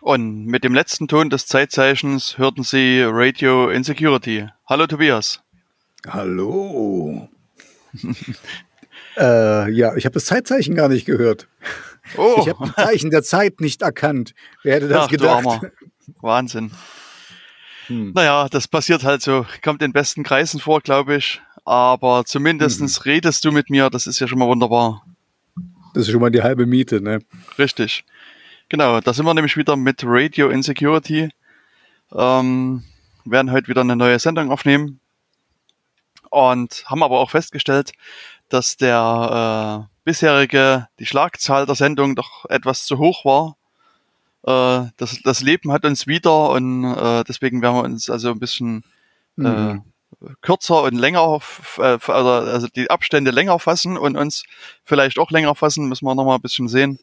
[0.00, 4.46] Und mit dem letzten Ton des Zeitzeichens hörten Sie Radio Insecurity.
[4.66, 5.42] Hallo Tobias.
[6.06, 7.28] Hallo.
[9.16, 11.48] äh, ja, ich habe das Zeitzeichen gar nicht gehört.
[12.16, 12.36] Oh.
[12.40, 14.34] Ich habe die Zeichen der Zeit nicht erkannt.
[14.62, 15.66] Wer hätte das Ach, gedacht?
[16.20, 16.70] Wahnsinn.
[17.88, 18.12] Hm.
[18.14, 19.46] Naja, das passiert halt so.
[19.64, 21.42] Kommt in besten Kreisen vor, glaube ich.
[21.64, 23.02] Aber zumindest hm.
[23.04, 23.90] redest du mit mir.
[23.90, 25.04] Das ist ja schon mal wunderbar.
[25.92, 27.18] Das ist schon mal die halbe Miete, ne?
[27.58, 28.04] Richtig.
[28.70, 31.30] Genau, da sind wir nämlich wieder mit Radio Insecurity.
[32.12, 32.84] Ähm,
[33.24, 35.00] werden heute wieder eine neue Sendung aufnehmen.
[36.30, 37.92] Und haben aber auch festgestellt,
[38.50, 43.56] dass der äh, bisherige, die Schlagzahl der Sendung doch etwas zu hoch war.
[44.42, 48.38] Äh, das, das Leben hat uns wieder und äh, deswegen werden wir uns also ein
[48.38, 48.84] bisschen
[49.38, 49.82] äh, mhm.
[50.42, 51.40] kürzer und länger,
[51.78, 54.44] äh, also die Abstände länger fassen und uns
[54.84, 56.98] vielleicht auch länger fassen, müssen wir nochmal ein bisschen sehen.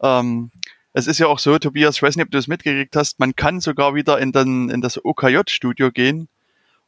[0.00, 0.50] Ähm,
[0.94, 3.34] es ist ja auch so, Tobias, ich weiß nicht, ob du es mitgekriegt hast, man
[3.34, 6.28] kann sogar wieder in, den, in das OKJ-Studio gehen.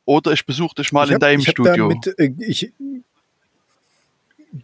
[0.05, 1.89] Oder ich besuche dich mal hab, in deinem ich Studio.
[1.89, 2.73] Damit, äh, ich,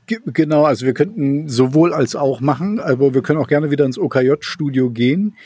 [0.07, 3.99] genau, also wir könnten sowohl als auch machen, aber wir können auch gerne wieder ins
[3.99, 5.37] OKJ-Studio gehen.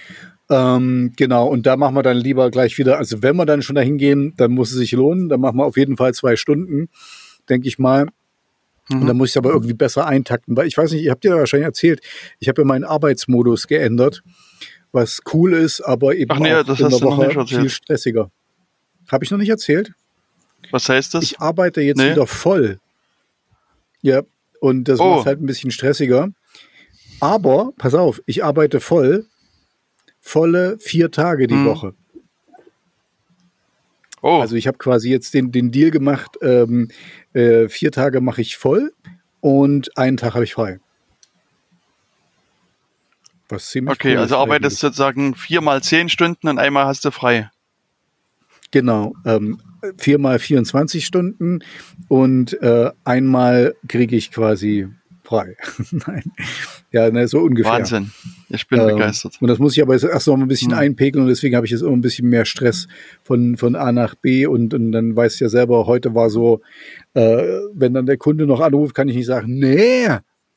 [0.50, 3.76] Ähm, genau, und da machen wir dann lieber gleich wieder, also wenn wir dann schon
[3.76, 6.90] dahin gehen, dann muss es sich lohnen, dann machen wir auf jeden Fall zwei Stunden,
[7.48, 8.08] denke ich mal.
[8.88, 9.02] Mhm.
[9.02, 11.36] Und dann muss ich aber irgendwie besser eintakten, weil ich weiß nicht, ihr habt ja
[11.36, 12.00] wahrscheinlich erzählt,
[12.38, 14.22] ich habe ja meinen Arbeitsmodus geändert,
[14.92, 18.30] was cool ist, aber eben Ach nee, auch das in der Woche viel stressiger.
[19.10, 19.92] Habe ich noch nicht erzählt?
[20.70, 21.24] Was heißt das?
[21.24, 22.12] Ich arbeite jetzt nee.
[22.12, 22.80] wieder voll.
[24.02, 24.22] Ja,
[24.60, 25.16] und das oh.
[25.16, 26.28] macht halt ein bisschen stressiger.
[27.20, 29.26] Aber, pass auf, ich arbeite voll,
[30.20, 31.66] volle vier Tage die hm.
[31.66, 31.94] Woche.
[34.26, 34.40] Oh.
[34.40, 36.88] Also ich habe quasi jetzt den, den Deal gemacht, ähm,
[37.32, 38.92] äh, vier Tage mache ich voll
[39.40, 40.80] und einen Tag habe ich frei.
[43.48, 47.12] Was ziemlich okay, cool also arbeitest du sozusagen viermal zehn Stunden und einmal hast du
[47.12, 47.52] frei.
[48.72, 49.60] Genau, ähm,
[49.96, 51.60] viermal 24 Stunden
[52.08, 54.88] und äh, einmal kriege ich quasi
[55.22, 55.56] frei.
[55.92, 56.32] Nein.
[56.96, 57.72] Ja, ne, so ungefähr.
[57.72, 58.10] Wahnsinn.
[58.48, 59.36] Ich bin ähm, begeistert.
[59.38, 60.78] Und das muss ich aber erst noch ein bisschen mhm.
[60.78, 62.88] einpegeln und deswegen habe ich jetzt immer ein bisschen mehr Stress
[63.22, 66.62] von, von A nach B und, und dann weißt du ja selber, heute war so,
[67.12, 67.42] äh,
[67.74, 70.08] wenn dann der Kunde noch anruft, kann ich nicht sagen, nee,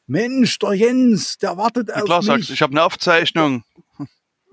[0.07, 2.27] Mensch, der Jens, der wartet auf klar, mich.
[2.27, 3.63] Sagst, ich habe eine Aufzeichnung.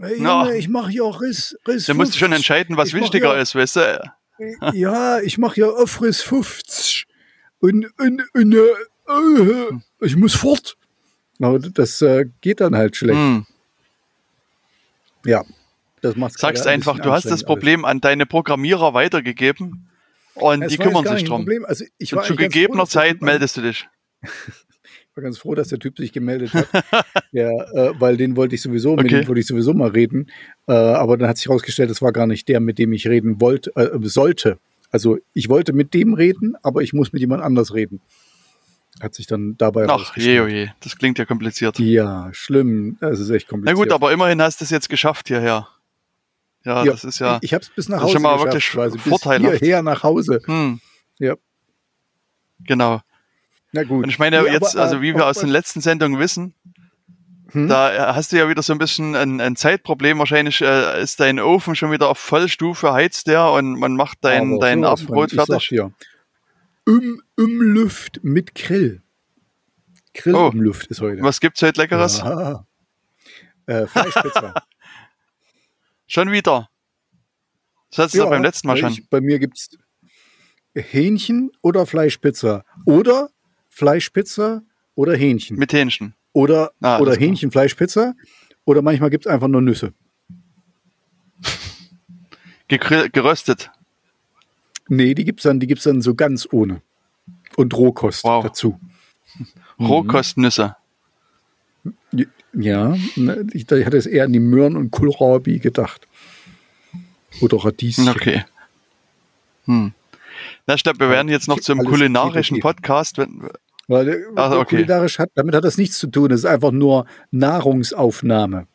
[0.01, 1.87] Hey, Junge, ich mache hier auch Riss, Riss.
[1.87, 4.13] Da musst du schon entscheiden, was ich wichtiger hier, ist, weißt du?
[4.75, 7.07] Ja, ich mache ja Aufriss 50
[7.61, 8.59] und, und, und äh,
[9.09, 9.71] äh,
[10.01, 10.77] ich muss fort.
[11.41, 13.19] Aber das äh, geht dann halt schlecht.
[13.19, 13.47] Hm.
[15.25, 15.45] Ja,
[16.03, 17.93] das macht Sagst ein einfach, du hast das Problem alles.
[17.93, 19.89] an deine Programmierer weitergegeben
[20.35, 21.47] und es die kümmern sich drum.
[21.67, 23.89] Also zu gegebener froh, Zeit meldest du dich.
[24.23, 26.69] Ich war ganz froh, dass der Typ sich gemeldet hat,
[27.33, 29.03] ja, äh, weil den wollte ich sowieso, okay.
[29.03, 30.31] mit dem wollte ich sowieso mal reden.
[30.69, 33.41] Äh, aber dann hat sich herausgestellt, das war gar nicht der, mit dem ich reden
[33.41, 34.59] wollte, äh, sollte.
[34.91, 38.01] Also ich wollte mit dem reden, aber ich muss mit jemand anders reden.
[39.01, 41.79] Hat sich dann dabei Ach, je, oh je, das klingt ja kompliziert.
[41.79, 42.97] Ja, schlimm.
[43.01, 43.79] Das ist echt kompliziert.
[43.79, 45.69] Na gut, aber immerhin hast du es jetzt geschafft hierher.
[46.65, 47.39] Ja, ja das ist ja.
[47.43, 49.59] Ich habe es bis nach Hause schon mal geschafft, wirklich quasi, vorteilhaft.
[49.59, 50.41] hierher nach Hause.
[50.47, 50.81] Hm.
[51.19, 51.35] Ja.
[52.61, 53.01] Genau.
[53.73, 54.05] Na gut.
[54.05, 56.55] Und ich meine, ja, jetzt, aber, also wie wir aber, aus den letzten Sendungen wissen,
[57.51, 57.69] hm?
[57.69, 60.19] da hast du ja wieder so ein bisschen ein, ein Zeitproblem.
[60.19, 64.59] Wahrscheinlich äh, ist dein Ofen schon wieder auf Vollstufe, heizt der und man macht dein,
[64.59, 65.71] dein Abendbrot fertig.
[66.87, 66.93] Ja.
[66.93, 69.03] Um, Umluft mit Grill.
[70.15, 71.23] Grill oh, Umluft ist heute.
[71.23, 72.19] Was gibt's heute Leckeres?
[72.19, 72.67] Ja.
[73.67, 74.55] Äh, Fleischpizza.
[76.07, 76.69] schon wieder.
[77.91, 78.93] Das hattest du ja, beim letzten Mal schon.
[78.93, 79.71] Ich, bei mir gibt's
[80.75, 82.65] Hähnchen oder Fleischpizza.
[82.85, 83.31] Oder
[83.69, 84.63] Fleischpizza
[84.95, 85.59] oder Hähnchen.
[85.59, 86.15] Mit Hähnchen.
[86.33, 88.15] Oder, ah, oder Hähnchen, Fleischpizza.
[88.65, 89.95] Oder manchmal gibt es einfach nur Nüsse.
[92.69, 93.71] geröstet.
[94.89, 96.83] Nee, die gibt es dann, dann so ganz ohne.
[97.57, 98.45] Und Rohkost wow.
[98.45, 98.79] dazu.
[99.81, 100.77] Rohkostnüsse.
[102.53, 106.09] Ja, ne, ich, ich hatte es eher an die Möhren und Kohlrabi gedacht.
[107.41, 108.09] Oder Radieschen.
[108.09, 108.45] Okay.
[109.67, 109.93] Hm.
[110.67, 113.19] Na, ich glaube, wir werden jetzt noch zum kulinarischen Podcast.
[113.19, 113.43] Wenn,
[113.89, 114.77] weil Ach, okay.
[114.77, 116.31] kulinarisch hat, damit hat das nichts zu tun.
[116.31, 118.67] Es ist einfach nur Nahrungsaufnahme.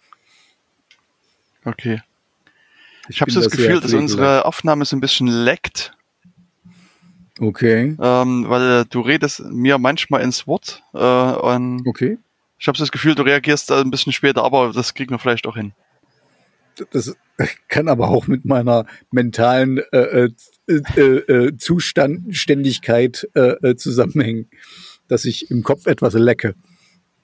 [1.65, 2.01] Okay.
[3.09, 5.93] Ich, ich habe so das Gefühl, dass unsere Aufnahme so ein bisschen leckt.
[7.41, 7.97] Okay.
[7.99, 10.83] Ähm, weil du redest mir manchmal ins Wort.
[10.93, 12.17] Äh, und okay.
[12.59, 15.55] Ich habe das Gefühl, du reagierst ein bisschen später, aber das kriegen wir vielleicht auch
[15.55, 15.73] hin.
[16.91, 17.15] Das
[17.67, 20.31] kann aber auch mit meiner mentalen äh, äh,
[20.67, 24.47] äh, äh Zuständigkeit äh, zusammenhängen
[25.11, 26.55] dass ich im Kopf etwas lecke.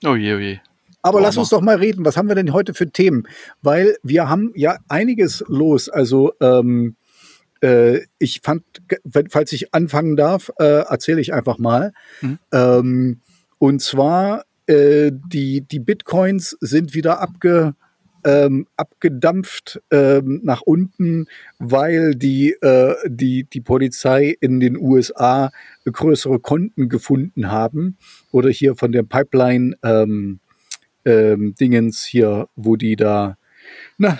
[0.06, 0.60] Oh je, oh je.
[1.02, 2.04] Aber lass uns doch mal reden.
[2.04, 3.26] Was haben wir denn heute für Themen?
[3.62, 5.88] Weil wir haben ja einiges los.
[5.88, 6.98] Also ähm,
[7.62, 8.64] äh, ich fand,
[9.30, 11.94] falls ich anfangen darf, äh, erzähle ich einfach mal.
[12.22, 12.40] Mhm.
[12.52, 13.22] Ähm,
[13.60, 17.76] und zwar äh, die die Bitcoins sind wieder abge
[18.28, 21.28] ähm, abgedampft ähm, nach unten,
[21.60, 25.52] weil die, äh, die, die Polizei in den USA
[25.86, 27.98] größere Konten gefunden haben.
[28.32, 30.40] Oder hier von der Pipeline ähm,
[31.06, 33.38] ähm, Dingens hier, wo die da,
[33.98, 34.20] na,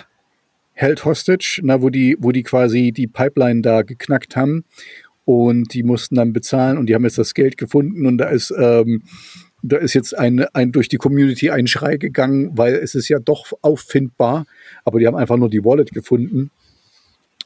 [0.78, 4.64] held hostage, na, wo die, wo die quasi die Pipeline da geknackt haben
[5.24, 8.54] und die mussten dann bezahlen und die haben jetzt das Geld gefunden und da ist
[8.56, 9.02] ähm,
[9.62, 13.18] da ist jetzt ein, ein durch die Community ein Schrei gegangen, weil es ist ja
[13.18, 14.46] doch auffindbar,
[14.84, 16.52] aber die haben einfach nur die Wallet gefunden.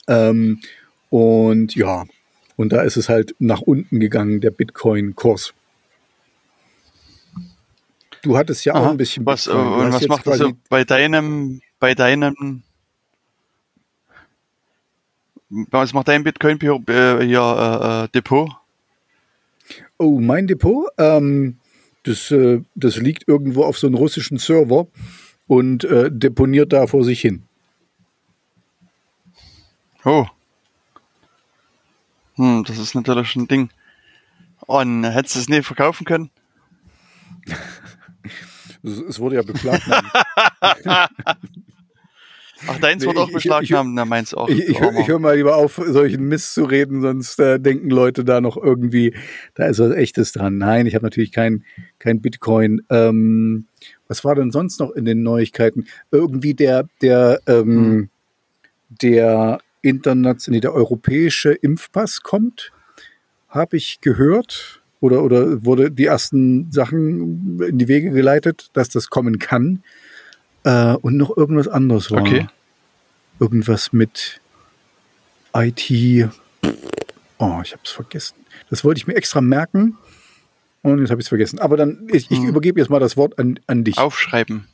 [0.09, 0.61] Ähm,
[1.09, 2.05] und ja,
[2.57, 5.55] und da ist es halt nach unten gegangen, der Bitcoin-Kurs.
[8.23, 9.25] Du hattest ja Aha, auch ein bisschen.
[9.25, 12.63] Was, und was macht das so bei deinem, bei deinem,
[15.53, 18.51] was macht dein Bitcoin äh, hier äh, Depot?
[19.99, 20.89] Oh, mein Depot?
[20.99, 21.59] Ähm,
[22.05, 24.87] das, äh, das liegt irgendwo auf so einem russischen Server
[25.47, 27.43] und äh, deponiert da vor sich hin.
[30.05, 30.27] Oh.
[32.37, 33.71] Hm, das ist natürlich ein Ding.
[34.67, 36.31] Und hättest du es nicht verkaufen können?
[38.83, 39.83] es wurde ja beklagt.
[42.67, 44.49] Ach, deins nee, wird auch beschlagnahmt, na meins auch.
[44.49, 48.25] Ich, ich, ich höre mal lieber auf, solchen Mist zu reden, sonst äh, denken Leute
[48.25, 49.15] da noch irgendwie,
[49.55, 50.59] da ist was Echtes dran.
[50.59, 51.65] Nein, ich habe natürlich kein,
[51.99, 52.83] kein Bitcoin.
[52.91, 53.67] Ähm,
[54.09, 55.87] was war denn sonst noch in den Neuigkeiten?
[56.11, 58.09] Irgendwie der, der, ähm, hm.
[58.89, 62.73] der internationale, der europäische Impfpass kommt,
[63.49, 64.79] habe ich gehört.
[65.01, 69.83] Oder, oder wurde die ersten Sachen in die Wege geleitet, dass das kommen kann.
[70.65, 72.23] Äh, und noch irgendwas anderes war.
[72.23, 72.47] Okay.
[73.41, 74.41] Irgendwas mit
[75.55, 76.31] IT.
[77.39, 78.37] Oh, ich habe es vergessen.
[78.71, 79.97] Das wollte ich mir extra merken.
[80.83, 81.59] Und jetzt habe ich es vergessen.
[81.59, 82.49] Aber dann, ich, ich hm.
[82.49, 83.99] übergebe jetzt mal das Wort an, an dich.
[83.99, 84.67] Aufschreiben.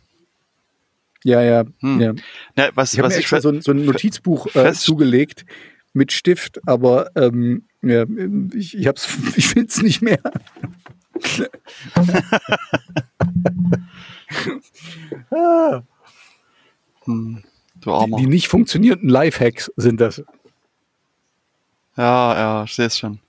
[1.24, 1.64] Ja, ja.
[1.80, 2.00] Hm.
[2.00, 2.14] ja.
[2.56, 5.44] Na, was, ich habe mir extra so, so, ein Notizbuch äh, zugelegt
[5.92, 8.04] mit Stift, aber ähm, ja,
[8.54, 8.86] ich, ich,
[9.36, 10.20] ich finde es nicht mehr.
[17.04, 17.44] hm,
[17.84, 20.24] die, die, nicht funktionierenden Lifehacks sind das.
[21.96, 23.20] Ja, ja, ich sehe es schon.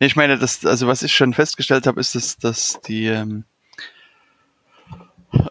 [0.00, 3.44] Nee, ich meine, das, also was ich schon festgestellt habe, ist, dass, dass die, ähm,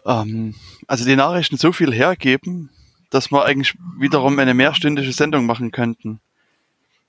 [0.04, 0.54] ähm,
[0.86, 2.70] also die Nachrichten so viel hergeben,
[3.10, 6.20] dass wir eigentlich wiederum eine mehrstündige Sendung machen könnten.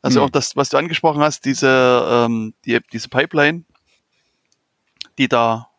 [0.01, 0.25] Also mhm.
[0.25, 3.63] auch das, was du angesprochen hast, diese, ähm, die, diese Pipeline,
[5.17, 5.69] die da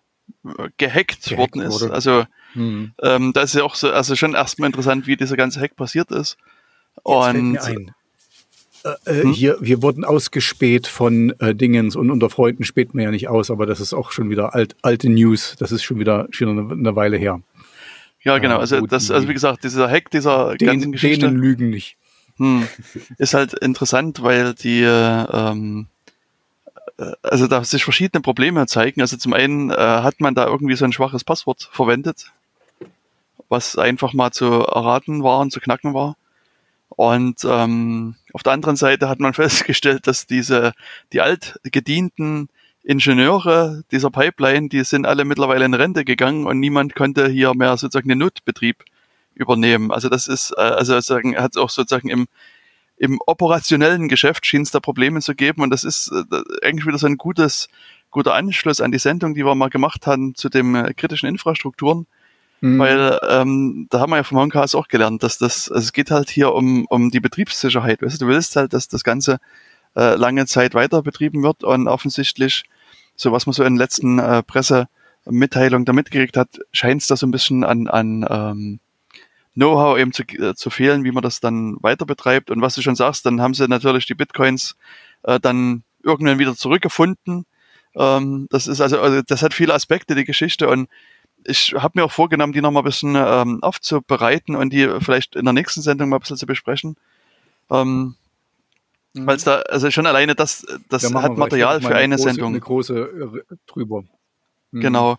[0.44, 1.80] äh, gehackt, gehackt worden ist.
[1.80, 1.92] Wurde.
[1.92, 2.24] Also
[2.54, 2.92] mhm.
[3.02, 6.10] ähm, das ist ja auch so, also schon erstmal interessant, wie dieser ganze Hack passiert
[6.10, 6.36] ist.
[6.96, 7.56] Jetzt und
[8.84, 9.32] äh, äh, hm?
[9.32, 13.50] hier, wir wurden ausgespäht von äh, Dingens und unter Freunden späht man ja nicht aus,
[13.50, 15.56] aber das ist auch schon wieder alt, alte News.
[15.58, 17.40] Das ist schon wieder schon eine, eine Weile her.
[18.22, 18.58] Ja, genau.
[18.58, 21.26] Also das, also wie gesagt, dieser Hack dieser den, ganzen Geschichte.
[21.26, 21.96] Denen lügen nicht.
[22.36, 22.68] Hm,
[23.18, 25.97] ist halt interessant, weil die ähm, äh,
[27.22, 29.00] also da sich verschiedene Probleme zeigen.
[29.00, 32.32] Also zum einen äh, hat man da irgendwie so ein schwaches Passwort verwendet,
[33.48, 36.16] was einfach mal zu erraten war und zu knacken war.
[36.88, 40.72] Und ähm, auf der anderen Seite hat man festgestellt, dass diese
[41.12, 42.48] die altgedienten
[42.82, 47.76] Ingenieure dieser Pipeline, die sind alle mittlerweile in Rente gegangen und niemand konnte hier mehr
[47.76, 48.82] sozusagen den Notbetrieb
[49.34, 49.92] übernehmen.
[49.92, 52.28] Also das ist, äh, also sozusagen, hat auch sozusagen im,
[52.98, 56.98] im operationellen Geschäft schien es da Probleme zu geben und das ist äh, eigentlich wieder
[56.98, 57.68] so ein gutes,
[58.10, 62.06] guter Anschluss an die Sendung, die wir mal gemacht haben zu den äh, kritischen Infrastrukturen.
[62.60, 62.78] Mhm.
[62.78, 66.10] Weil ähm, da haben wir ja vom Honkas auch gelernt, dass das, also es geht
[66.10, 68.02] halt hier um, um die Betriebssicherheit.
[68.02, 69.38] Weißt du, du willst halt, dass das Ganze
[69.94, 72.64] äh, lange Zeit weiter betrieben wird und offensichtlich,
[73.14, 77.16] so was man so in den letzten äh, Pressemitteilungen da mitgekriegt hat, scheint es da
[77.16, 78.80] so ein bisschen an, an ähm,
[79.58, 82.50] Know-how eben zu, äh, zu fehlen, wie man das dann weiter betreibt.
[82.50, 84.76] Und was du schon sagst, dann haben sie natürlich die Bitcoins
[85.24, 87.44] äh, dann irgendwann wieder zurückgefunden.
[87.96, 90.68] Ähm, das ist also, also, das hat viele Aspekte, die Geschichte.
[90.68, 90.88] Und
[91.44, 95.44] ich habe mir auch vorgenommen, die nochmal ein bisschen ähm, aufzubereiten und die vielleicht in
[95.44, 96.96] der nächsten Sendung mal ein bisschen zu besprechen.
[97.68, 98.14] Ähm,
[99.14, 99.26] mhm.
[99.26, 102.50] Weil es da, also schon alleine das, das ja, hat Material für eine, große, Sendung.
[102.50, 104.04] Eine große äh, drüber.
[104.70, 104.80] Mhm.
[104.80, 105.16] Genau.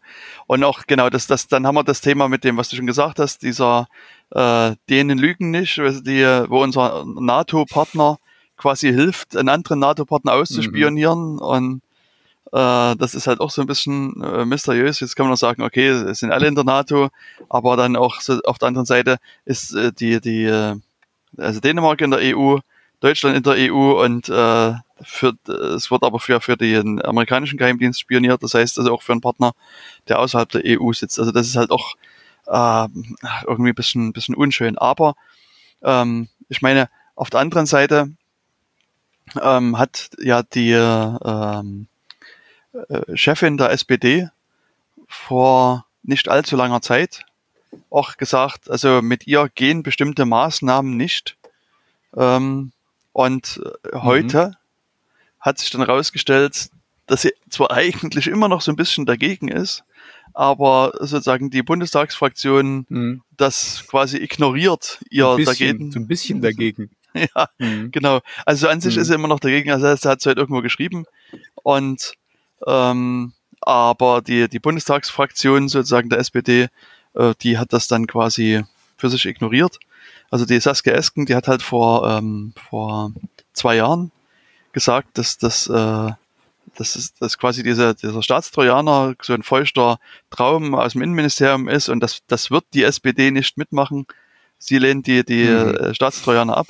[0.47, 2.87] Und auch, genau, das, das, dann haben wir das Thema mit dem, was du schon
[2.87, 3.87] gesagt hast, dieser
[4.31, 8.17] äh, denen lügen nicht, also die, wo unser NATO-Partner
[8.57, 11.39] quasi hilft, einen anderen NATO-Partner auszuspionieren mhm.
[11.39, 11.81] und
[12.51, 14.99] Äh, das ist halt auch so ein bisschen äh, mysteriös.
[15.01, 17.09] Jetzt kann man noch sagen, okay, es sind alle in der NATO,
[17.47, 20.75] aber dann auch so auf der anderen Seite ist äh, die, die, äh,
[21.37, 22.57] also Dänemark in der EU,
[23.01, 25.33] Deutschland in der EU und äh, für,
[25.75, 29.21] es wird aber für, für den amerikanischen Geheimdienst spioniert, das heißt also auch für einen
[29.21, 29.53] Partner,
[30.07, 31.19] der außerhalb der EU sitzt.
[31.19, 31.95] Also das ist halt auch
[32.49, 32.87] äh,
[33.47, 34.77] irgendwie ein bisschen, bisschen unschön.
[34.77, 35.15] Aber
[35.81, 38.11] ähm, ich meine, auf der anderen Seite
[39.41, 41.87] ähm, hat ja die ähm,
[42.73, 44.29] äh, Chefin der SPD
[45.07, 47.25] vor nicht allzu langer Zeit
[47.89, 51.37] auch gesagt, also mit ihr gehen bestimmte Maßnahmen nicht.
[52.15, 52.71] Ähm,
[53.13, 54.03] und äh, mhm.
[54.03, 54.57] heute
[55.39, 56.69] hat sich dann herausgestellt,
[57.07, 59.83] dass sie zwar eigentlich immer noch so ein bisschen dagegen ist,
[60.33, 63.21] aber sozusagen die Bundestagsfraktion mhm.
[63.37, 65.91] das quasi ignoriert, ihr ein bisschen, dagegen.
[65.91, 66.89] So ein bisschen dagegen.
[67.13, 67.91] ja, mhm.
[67.91, 68.19] genau.
[68.45, 69.01] Also an sich mhm.
[69.01, 71.05] ist sie immer noch dagegen, also er hat es halt irgendwo geschrieben.
[71.63, 72.13] Und
[72.67, 76.69] ähm, aber die, die Bundestagsfraktion sozusagen der SPD,
[77.13, 78.63] äh, die hat das dann quasi
[78.97, 79.79] für sich ignoriert.
[80.31, 83.11] Also die Saskia Esken, die hat halt vor, ähm, vor
[83.53, 84.11] zwei Jahren
[84.71, 86.11] gesagt, dass das, äh,
[86.75, 89.99] dass, ist, dass quasi dieser, dieser Staatstrojaner so ein feuchter
[90.29, 94.05] Traum aus dem Innenministerium ist und das, das wird die SPD nicht mitmachen.
[94.57, 95.75] Sie lehnt die, die mhm.
[95.75, 96.67] Äh, Staatstrojaner ab.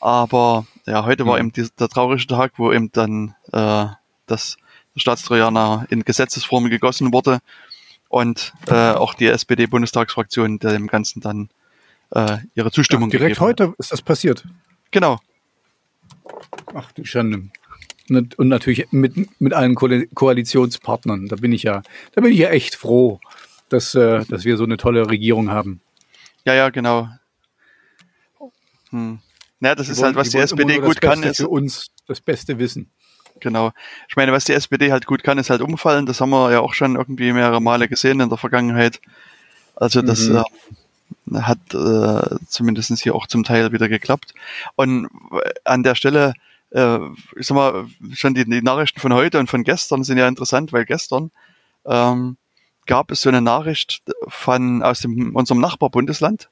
[0.00, 1.28] Aber ja, heute mhm.
[1.28, 3.86] war eben die, der traurige Tag, wo eben dann äh,
[4.26, 4.56] das
[4.96, 7.40] Staatstrojaner in Gesetzesform gegossen wurde
[8.08, 11.50] und äh, auch die SPD-Bundestagsfraktion dem Ganzen dann
[12.10, 14.44] äh, ihre Zustimmung Ach, direkt heute ist das passiert.
[14.90, 15.18] Genau.
[16.74, 17.48] Ach du Schande.
[18.08, 21.28] Und natürlich mit, mit allen Ko Koalitionspartnern.
[21.28, 21.82] Da bin ich ja,
[22.14, 23.20] da bin ich ja echt froh,
[23.68, 25.80] dass, äh, dass wir so eine tolle Regierung haben.
[26.44, 27.08] Ja, ja, genau.
[28.90, 29.18] Hm.
[29.58, 31.22] Naja, das die ist halt, wollen, halt, was die, die SPD gut kann.
[31.22, 32.90] Ist für uns das beste Wissen.
[33.40, 33.72] Genau.
[34.08, 36.06] Ich meine, was die SPD halt gut kann, ist halt umfallen.
[36.06, 39.00] Das haben wir ja auch schon irgendwie mehrere Male gesehen in der Vergangenheit.
[39.74, 40.44] Also das mhm.
[41.32, 44.32] äh, hat äh, zumindest hier auch zum Teil wieder geklappt.
[44.74, 45.08] Und
[45.64, 46.32] an der Stelle,
[46.70, 46.98] äh,
[47.36, 50.72] ich sag mal, schon die, die Nachrichten von heute und von gestern sind ja interessant,
[50.72, 51.30] weil gestern
[51.84, 52.36] ähm,
[52.86, 56.48] gab es so eine Nachricht von aus dem, unserem Nachbarbundesland,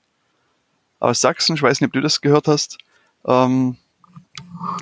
[1.00, 2.78] aus Sachsen, ich weiß nicht, ob du das gehört hast.
[3.26, 3.76] Ähm,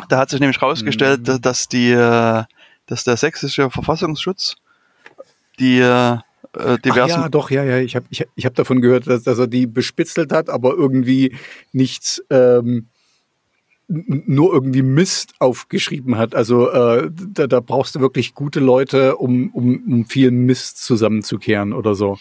[0.09, 1.41] da hat sich nämlich herausgestellt, mhm.
[1.41, 2.45] dass die, äh,
[2.87, 4.57] dass der sächsische Verfassungsschutz
[5.59, 6.19] die äh,
[6.85, 7.21] diversen.
[7.21, 7.79] Ach ja, doch, ja, ja.
[7.79, 11.37] Ich habe ich, ich hab davon gehört, dass, dass er die bespitzelt hat, aber irgendwie
[11.73, 12.89] nichts, ähm,
[13.93, 16.35] nur irgendwie Mist aufgeschrieben hat.
[16.35, 21.73] Also äh, da, da brauchst du wirklich gute Leute, um, um, um viel Mist zusammenzukehren
[21.73, 22.19] oder so.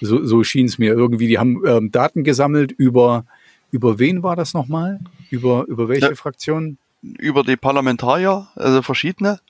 [0.00, 0.92] So, so schien es mir.
[0.92, 3.24] Irgendwie, die haben ähm, Daten gesammelt über,
[3.70, 5.00] über wen war das nochmal?
[5.30, 6.14] Über, über welche ja.
[6.14, 6.78] Fraktion?
[7.02, 9.40] über die Parlamentarier, also verschiedene,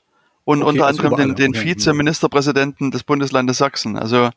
[0.44, 1.64] und okay, unter also anderem den, den.
[1.64, 3.96] Vizeministerpräsidenten des Bundeslandes Sachsen.
[3.96, 4.30] Also,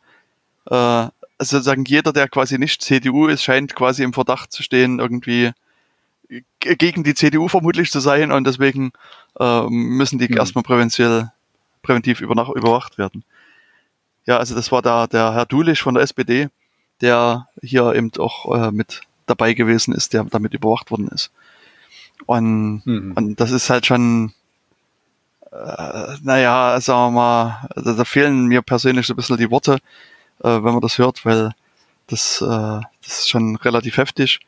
[0.70, 1.12] äh, also
[1.58, 5.52] sozusagen jeder, der quasi nicht CDU ist, scheint quasi im Verdacht zu stehen, irgendwie
[6.60, 8.92] gegen die CDU vermutlich zu sein und deswegen
[9.40, 10.38] äh, müssen die mhm.
[10.38, 11.28] erstmal präventiv,
[11.82, 13.24] präventiv überwacht werden.
[14.26, 16.50] Ja, also das war da der Herr Dulisch von der SPD,
[17.02, 21.32] der hier eben auch äh, mit dabei gewesen ist, der damit überwacht worden ist.
[22.26, 23.12] Und, mhm.
[23.16, 24.34] und das ist halt schon,
[25.52, 29.74] äh, naja, sagen wir mal, also da fehlen mir persönlich so ein bisschen die Worte,
[30.44, 31.52] äh, wenn man das hört, weil
[32.08, 34.40] das, äh, das ist schon relativ heftig.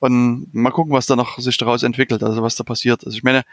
[0.00, 3.04] Und mal gucken, was da noch sich daraus entwickelt, also was da passiert.
[3.04, 3.44] Also ich meine,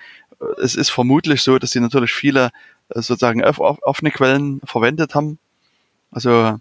[0.62, 2.52] es ist vermutlich so, dass sie natürlich viele
[2.90, 5.40] äh, sozusagen offene Quellen verwendet haben.
[6.10, 6.58] Also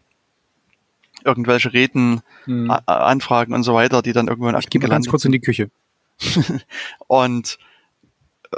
[1.25, 2.71] irgendwelche Reden, hm.
[2.87, 5.71] Anfragen und so weiter, die dann irgendwann Ich gehe mal ganz kurz in die Küche.
[7.07, 7.59] und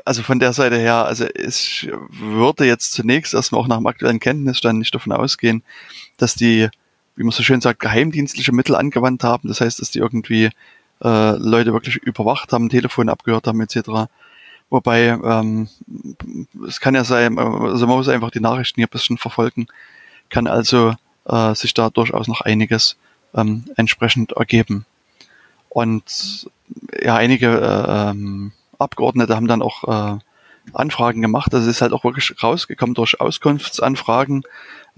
[0.04, 4.20] also von der Seite her, also ich würde jetzt zunächst erstmal auch nach dem aktuellen
[4.20, 5.62] Kenntnisstand nicht davon ausgehen,
[6.16, 6.68] dass die,
[7.16, 9.49] wie man so schön sagt, geheimdienstliche Mittel angewandt haben.
[9.49, 10.50] Das heißt, dass die irgendwie
[11.02, 14.11] äh, Leute wirklich überwacht haben, Telefon abgehört haben etc.
[14.71, 15.69] Wobei ähm,
[16.67, 19.67] es kann ja sein, also man muss einfach die Nachrichten hier ein bisschen verfolgen,
[20.28, 20.95] kann also
[21.26, 22.97] äh, sich da durchaus noch einiges
[23.35, 24.85] ähm, entsprechend ergeben.
[25.69, 26.50] Und
[27.00, 29.85] ja, einige äh, ähm, Abgeordnete haben dann auch
[30.17, 30.19] äh,
[30.73, 31.55] Anfragen gemacht.
[31.55, 34.43] Also es ist halt auch wirklich rausgekommen durch Auskunftsanfragen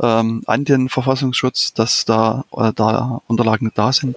[0.00, 4.16] ähm, an den Verfassungsschutz, dass da, äh, da Unterlagen da sind.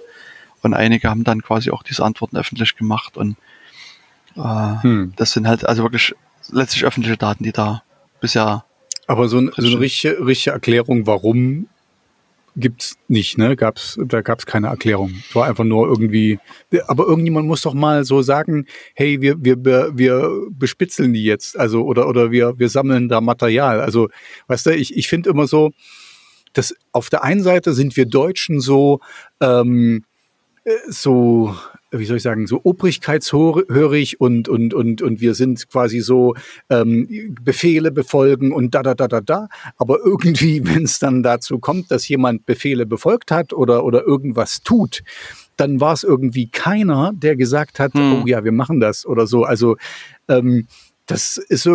[0.64, 3.16] Und einige haben dann quasi auch diese Antworten öffentlich gemacht.
[3.16, 3.36] Und
[4.36, 5.12] äh, hm.
[5.16, 6.14] das sind halt also wirklich
[6.50, 7.82] letztlich öffentliche Daten, die da
[8.20, 8.64] bisher.
[9.06, 11.68] Aber so, ein, so eine richtige, richtige Erklärung, warum
[12.56, 13.56] gibt's nicht, ne?
[13.56, 15.12] Gab's, da gab's keine Erklärung.
[15.28, 16.38] Es war einfach nur irgendwie,
[16.86, 19.64] aber irgendjemand muss doch mal so sagen, hey, wir, wir,
[19.96, 23.80] wir bespitzeln die jetzt, also, oder, oder wir, wir sammeln da Material.
[23.80, 24.08] Also,
[24.46, 25.72] weißt du, ich, ich finde immer so,
[26.52, 29.00] dass auf der einen Seite sind wir Deutschen so,
[29.40, 30.13] ähm, äh,
[30.88, 31.54] so
[31.98, 36.34] wie soll ich sagen, so obrigkeitshörig und, und, und, und wir sind quasi so
[36.70, 39.48] ähm, Befehle befolgen und da, da, da, da, da.
[39.76, 44.62] Aber irgendwie, wenn es dann dazu kommt, dass jemand Befehle befolgt hat oder, oder irgendwas
[44.62, 45.02] tut,
[45.56, 48.22] dann war es irgendwie keiner, der gesagt hat, hm.
[48.22, 49.44] oh ja, wir machen das oder so.
[49.44, 49.76] Also
[50.28, 50.66] ähm,
[51.06, 51.68] das ist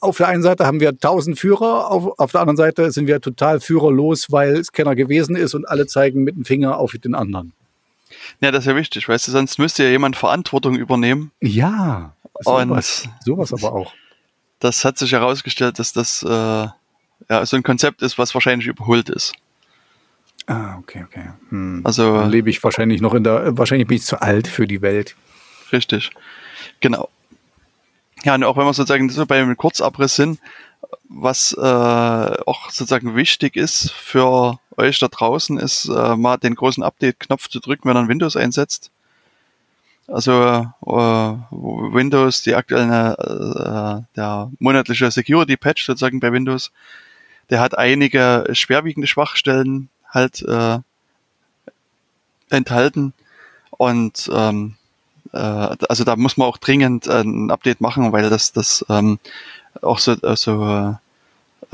[0.00, 3.20] auf der einen Seite haben wir tausend Führer, auf, auf der anderen Seite sind wir
[3.20, 7.14] total führerlos, weil es keiner gewesen ist und alle zeigen mit dem Finger auf den
[7.14, 7.52] anderen.
[8.40, 11.30] Ja, das ist ja wichtig, weißt du, sonst müsste ja jemand Verantwortung übernehmen.
[11.40, 13.94] Ja, sowas, und sowas aber auch.
[14.60, 16.68] Das hat sich herausgestellt, dass das äh,
[17.28, 19.34] ja, so ein Konzept ist, was wahrscheinlich überholt ist.
[20.46, 21.30] Ah, okay, okay.
[21.48, 21.80] Hm.
[21.84, 24.82] Also Dann lebe ich wahrscheinlich noch in der, wahrscheinlich bin ich zu alt für die
[24.82, 25.16] Welt.
[25.72, 26.10] Richtig,
[26.80, 27.08] genau.
[28.24, 30.38] Ja, und auch wenn wir sozusagen so bei einem Kurzabriss sind,
[31.14, 36.82] was äh, auch sozusagen wichtig ist für euch da draußen, ist äh, mal den großen
[36.82, 38.90] Update-Knopf zu drücken, wenn ihr Windows einsetzt.
[40.06, 46.72] Also äh, Windows, die aktuelle, äh, der monatliche Security-Patch sozusagen bei Windows,
[47.50, 50.78] der hat einige schwerwiegende Schwachstellen halt äh,
[52.50, 53.14] enthalten
[53.70, 54.76] und ähm,
[55.32, 59.18] äh, also da muss man auch dringend äh, ein Update machen, weil das das ähm,
[59.82, 60.96] auch so, äh, so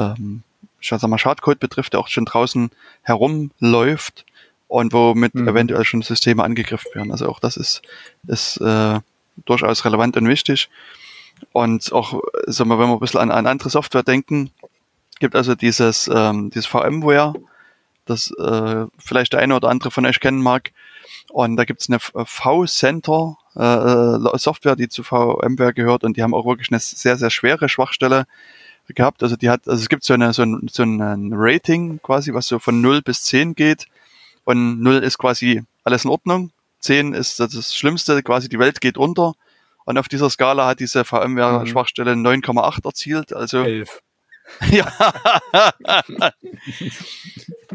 [0.00, 0.42] ähm,
[0.80, 2.70] sag mal, Schadcode betrifft, der auch schon draußen
[3.02, 4.24] herumläuft
[4.68, 5.48] und womit mhm.
[5.48, 7.12] eventuell schon Systeme angegriffen werden.
[7.12, 7.82] Also auch das ist,
[8.26, 9.00] ist äh,
[9.44, 10.68] durchaus relevant und wichtig.
[11.52, 14.50] Und auch, sagen wir, wenn wir ein bisschen an, an andere Software denken,
[15.20, 17.34] gibt also dieses, ähm, dieses VMware,
[18.06, 20.72] das äh, vielleicht der eine oder andere von euch kennen mag.
[21.30, 26.22] Und da gibt es eine V-Center äh, äh, Software, die zu VMware gehört und die
[26.22, 28.26] haben auch wirklich eine sehr, sehr schwere Schwachstelle
[28.94, 29.22] gehabt.
[29.22, 32.46] Also die hat, also es gibt so, eine, so, ein, so ein Rating quasi, was
[32.46, 33.86] so von 0 bis 10 geht.
[34.44, 36.50] Und 0 ist quasi alles in Ordnung.
[36.80, 39.34] 10 ist das Schlimmste, quasi die Welt geht unter.
[39.84, 43.32] Und auf dieser Skala hat diese VMware-Schwachstelle 9,8 erzielt.
[43.32, 44.00] Also 11.
[44.70, 44.92] ja.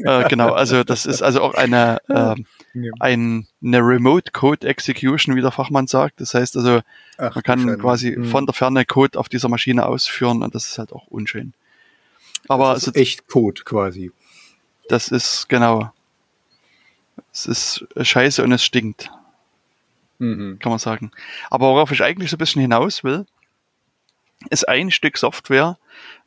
[0.03, 2.35] äh, genau, also das ist also auch eine, äh,
[2.99, 6.21] ein, eine Remote Code Execution, wie der Fachmann sagt.
[6.21, 6.81] Das heißt also,
[7.17, 8.25] Ach, man kann quasi hm.
[8.25, 11.53] von der Ferne Code auf dieser Maschine ausführen und das ist halt auch unschön.
[12.47, 14.11] Aber das ist also, echt Code quasi.
[14.87, 15.91] Das ist genau.
[17.31, 19.09] Es ist scheiße und es stinkt.
[20.19, 20.59] Mhm.
[20.59, 21.11] Kann man sagen.
[21.49, 23.25] Aber worauf ich eigentlich so ein bisschen hinaus will,
[24.49, 25.77] ist ein Stück Software,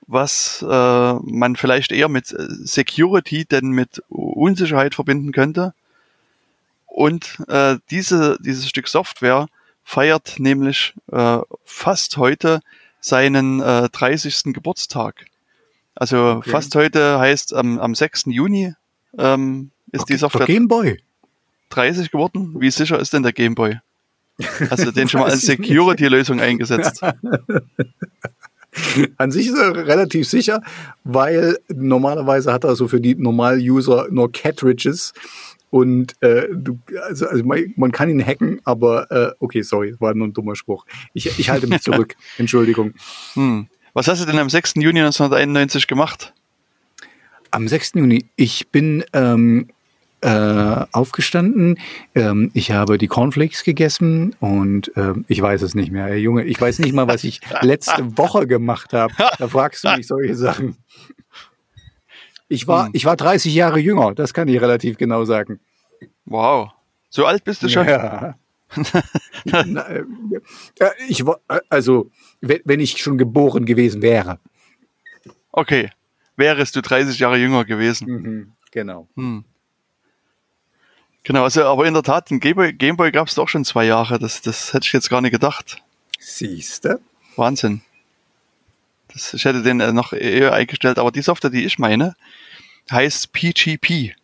[0.08, 5.74] was äh, man vielleicht eher mit Security denn mit Unsicherheit verbinden könnte.
[6.86, 9.48] Und äh, diese, dieses Stück Software
[9.84, 12.60] feiert nämlich äh, fast heute
[13.00, 14.54] seinen äh, 30.
[14.54, 15.26] Geburtstag.
[15.94, 16.50] Also okay.
[16.50, 18.24] fast heute heißt am, am 6.
[18.26, 18.74] Juni
[19.18, 20.98] ähm, ist okay, die Software Gameboy.
[21.68, 22.56] 30 geworden.
[22.58, 23.78] Wie sicher ist denn der Gameboy?
[24.70, 27.02] Hast du den schon mal als Security-Lösung eingesetzt?
[29.16, 30.62] An sich ist er relativ sicher,
[31.04, 35.12] weil normalerweise hat er so für die Normal-User nur Cartridges
[35.70, 40.14] und äh, du, also, also man, man, kann ihn hacken, aber äh, okay, sorry, war
[40.14, 40.86] nur ein dummer Spruch.
[41.12, 42.16] Ich, ich halte mich zurück.
[42.38, 42.94] Entschuldigung.
[43.34, 43.68] Hm.
[43.92, 44.74] Was hast du denn am 6.
[44.76, 46.32] Juni 1991 gemacht?
[47.50, 47.92] Am 6.
[47.94, 49.68] Juni, ich bin ähm,
[50.20, 51.78] äh, aufgestanden.
[52.14, 56.07] Ähm, ich habe die Cornflakes gegessen und äh, ich weiß es nicht mehr.
[56.07, 59.14] Hey, Junge, ich weiß nicht mal, was ich letzte Woche gemacht habe.
[59.38, 60.76] Da fragst du mich solche Sachen.
[62.48, 62.92] Ich war, hm.
[62.94, 65.61] ich war 30 Jahre jünger, das kann ich relativ genau sagen.
[66.24, 66.70] Wow.
[67.11, 67.87] So alt bist du schon?
[67.87, 68.35] Ja.
[69.44, 70.04] Na, äh,
[71.09, 74.40] ich war, äh, also, wenn ich schon geboren gewesen wäre.
[75.52, 75.90] Okay.
[76.37, 78.09] Wärest du 30 Jahre jünger gewesen?
[78.09, 79.09] Mhm, genau.
[79.16, 79.44] Hm.
[81.24, 84.18] Genau, also, aber in der Tat, den Gameboy, Gameboy gab es doch schon zwei Jahre.
[84.18, 85.83] Das, das hätte ich jetzt gar nicht gedacht.
[86.18, 87.00] Siehste?
[87.37, 87.83] Wahnsinn.
[89.12, 92.14] Das, ich hätte den äh, noch eher eingestellt, aber die Software, die ich meine,
[92.90, 94.14] heißt PGP.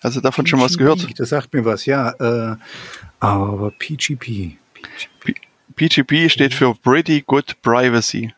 [0.00, 1.18] Also davon PGP, schon was gehört?
[1.18, 2.10] Das sagt mir was, ja.
[2.10, 2.56] Äh,
[3.20, 4.56] aber PGP.
[4.74, 5.40] PGP.
[5.76, 8.32] PGP steht für Pretty Good Privacy.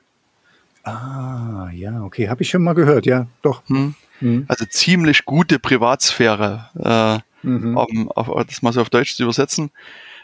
[0.84, 3.62] Ah, ja, okay, habe ich schon mal gehört, ja, doch.
[3.68, 3.94] Hm.
[4.20, 4.44] Hm.
[4.48, 7.76] Also ziemlich gute Privatsphäre, äh, mhm.
[7.76, 9.70] um, auf, das mal so auf Deutsch zu übersetzen.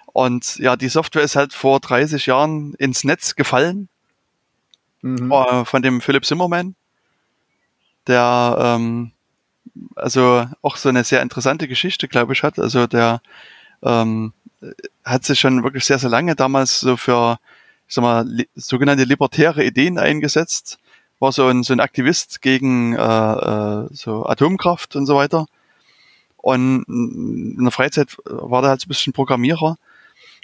[0.07, 3.89] Und ja, die Software ist halt vor 30 Jahren ins Netz gefallen
[5.03, 5.31] mhm.
[5.31, 6.75] äh, von dem Philipp Zimmerman,
[8.07, 9.13] der ähm,
[9.95, 12.59] also auch so eine sehr interessante Geschichte, glaube ich, hat.
[12.59, 13.21] Also der
[13.83, 14.33] ähm,
[15.05, 17.39] hat sich schon wirklich sehr, sehr lange damals so für,
[17.89, 20.79] ich sag mal, li sogenannte libertäre Ideen eingesetzt.
[21.23, 25.47] War so ein, so ein Aktivist gegen äh, äh, so Atomkraft und so weiter.
[26.37, 29.79] Und in der Freizeit war er halt so ein bisschen Programmierer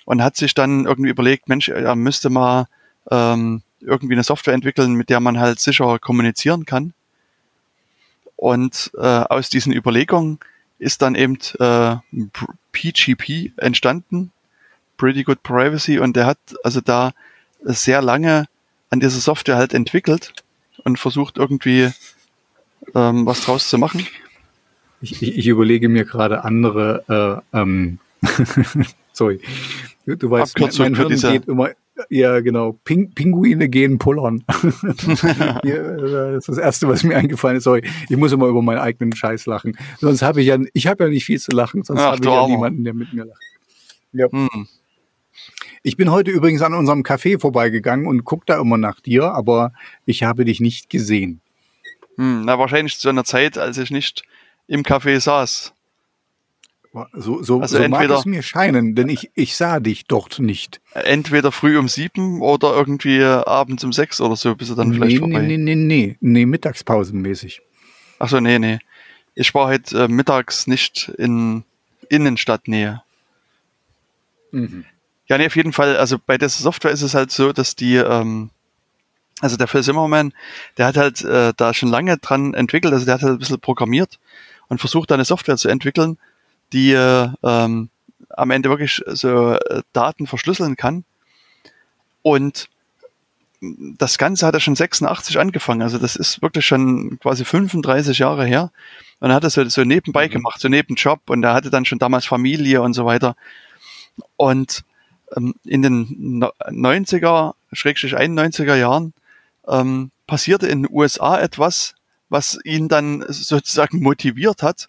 [0.05, 2.69] und hat sich dann irgendwie überlegt, Mensch, er müsste mal
[3.11, 6.95] ähm, irgendwie eine Software entwickeln, mit der man halt sicher kommunizieren kann.
[8.37, 10.38] Und äh, aus diesen Überlegungen
[10.79, 11.97] ist dann eben äh,
[12.71, 14.31] PGP entstanden,
[14.97, 17.14] Pretty Good Privacy, und der hat also da
[17.62, 18.47] sehr lange
[18.91, 20.33] an dieser Software halt entwickelt
[20.85, 21.91] und versucht irgendwie
[22.95, 24.07] ähm, was draus zu machen.
[25.01, 27.99] Ich, ich, ich überlege mir gerade andere, äh, ähm,
[29.12, 29.41] sorry,
[30.07, 31.71] du, du weißt, Abkürzung mein, mein Hirn geht immer,
[32.11, 34.45] ja genau, Ping, Pinguine gehen pullern.
[35.64, 37.64] Äh, das ist das Erste, was mir eingefallen ist.
[37.64, 39.77] Sorry, ich muss immer über meinen eigenen Scheiß lachen.
[39.99, 42.47] Sonst habe ich ja, ich habe ja nicht viel zu lachen, sonst habe ich ja
[42.47, 43.43] niemanden, der mit mir lacht.
[44.12, 44.31] Ja.
[44.31, 44.69] Hm.
[45.88, 49.72] Ich bin heute übrigens an unserem Café vorbeigegangen und guck da immer nach dir, aber
[50.05, 51.40] ich habe dich nicht gesehen.
[52.18, 54.22] Hm, na, wahrscheinlich zu einer Zeit, als ich nicht
[54.66, 55.72] im Café saß.
[57.14, 60.40] So, so, Also so mag entweder- es mir scheinen, denn ich, ich sah dich dort
[60.40, 60.83] nicht.
[60.92, 65.14] Entweder früh um sieben oder irgendwie abends um sechs oder so, bist du dann vielleicht
[65.14, 65.40] nee, vorbei.
[65.40, 67.62] nee, nee, nee, nee, nee, mittagspausenmäßig.
[68.18, 68.79] Ach so, nee, nee.
[69.35, 71.64] Ich war heute äh, mittags nicht in
[72.11, 73.01] Innenstadtnähe.
[74.53, 74.85] Mhm.
[75.29, 75.97] Ja, nee, auf jeden Fall.
[75.97, 78.51] Also bei dieser Software ist es halt so, dass die, ähm,
[79.41, 80.33] also der Phil Zimmerman,
[80.79, 83.61] der hat halt äh, da schon lange dran entwickelt, also der hat halt ein bisschen
[83.61, 84.19] programmiert
[84.69, 86.19] und versucht da eine Software zu entwickeln,
[86.73, 87.91] die äh, ähm,
[88.31, 91.05] am Ende wirklich so äh, Daten verschlüsseln kann.
[92.23, 92.69] Und
[93.61, 95.83] das Ganze hat er schon 86 angefangen.
[95.83, 98.71] Also das ist wirklich schon quasi 35 Jahre her.
[99.21, 100.33] Und er hat das so, so nebenbei Mhm.
[100.33, 101.21] gemacht, so neben Job.
[101.29, 103.35] Und er hatte dann schon damals Familie und so weiter.
[104.37, 104.85] Und
[105.37, 109.12] in den no- 90er, Schrägstrich 91er Jahren
[109.67, 111.95] ähm, passierte in den USA etwas,
[112.29, 114.87] was ihn dann sozusagen motiviert hat,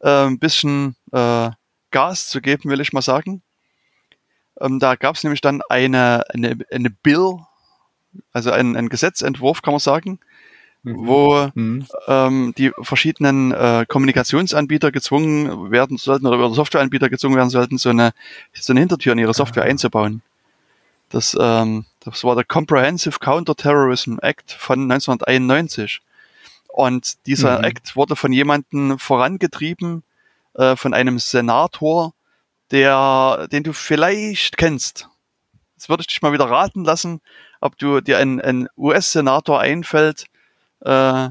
[0.00, 1.50] äh, ein bisschen äh,
[1.90, 3.42] Gas zu geben, will ich mal sagen.
[4.60, 7.38] Ähm, da gab es nämlich dann eine, eine, eine Bill,
[8.32, 10.20] also ein, ein Gesetzentwurf, kann man sagen,
[10.82, 11.86] wo Mhm.
[12.08, 18.12] ähm, die verschiedenen äh, Kommunikationsanbieter gezwungen werden sollten oder Softwareanbieter gezwungen werden sollten, so eine,
[18.54, 19.66] so eine Hintertür in ihre Software Ah.
[19.66, 20.22] einzubauen.
[21.10, 26.00] Das, ähm, das war der Comprehensive Counterterrorism Act von 1991.
[26.68, 27.64] Und dieser Mhm.
[27.64, 30.02] Act wurde von jemandem vorangetrieben,
[30.54, 32.14] äh, von einem Senator,
[32.70, 35.08] der, den du vielleicht kennst.
[35.76, 37.20] Jetzt würde ich dich mal wieder raten lassen,
[37.60, 40.26] ob du dir ein, ein US-Senator einfällt,
[40.80, 41.28] äh,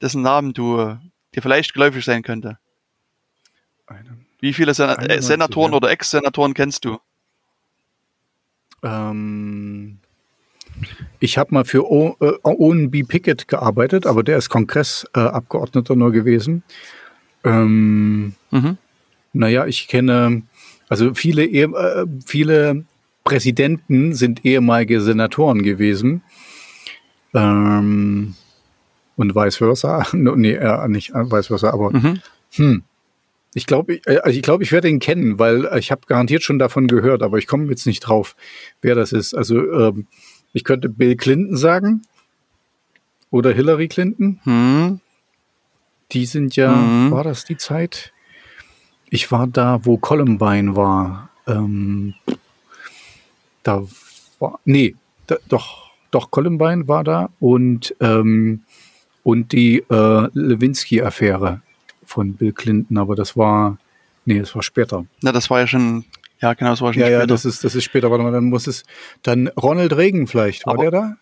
[0.00, 0.98] dessen Namen du
[1.34, 2.58] dir vielleicht geläufig sein könnte.
[4.40, 6.98] Wie viele Sena äh, 91, Senatoren oder Ex-Senatoren kennst du?
[8.82, 9.98] ähm,
[11.20, 13.04] ich habe mal für o, äh, Owen B.
[13.04, 16.64] Pickett gearbeitet, aber der ist Kongressabgeordneter nur gewesen.
[17.44, 18.76] Ähm, Mhm.
[19.32, 20.42] Naja, ich kenne,
[20.88, 22.84] also viele, äh, viele
[23.24, 26.22] Präsidenten sind ehemalige Senatoren gewesen.
[27.34, 28.34] Ähm,
[29.22, 30.06] und vice versa.
[30.12, 32.20] No, nee, äh, nicht äh, vice versa, aber Mhm.
[32.52, 32.82] hm.
[33.54, 36.42] Ich glaube, ich, äh, also ich, glaube, ich werde ihn kennen, weil ich habe garantiert
[36.42, 38.34] schon davon gehört, aber ich komme jetzt nicht drauf,
[38.80, 39.34] wer das ist.
[39.34, 40.06] Also ähm,
[40.52, 42.02] ich könnte Bill Clinton sagen
[43.30, 44.40] oder Hillary Clinton.
[44.44, 45.00] Hm.
[46.12, 47.10] Die sind ja, Mhm.
[47.10, 48.12] war das die Zeit?
[49.10, 51.28] Ich war da, wo Columbine war.
[51.46, 52.14] Ähm,
[53.62, 53.82] da
[54.38, 54.94] war, nee,
[55.26, 58.62] da, doch, doch, Columbine war da und, ähm,
[59.22, 61.60] und die äh, Lewinsky-Affäre
[62.04, 63.78] von Bill Clinton, aber das war,
[64.24, 65.04] nee, das war später.
[65.22, 66.04] Na, das war ja schon,
[66.40, 67.26] ja genau, das war schon Ja, ja, später.
[67.34, 68.84] das ist, das ist später, warte mal, dann muss es,
[69.22, 71.16] dann Ronald Reagan vielleicht, war Aber- der da?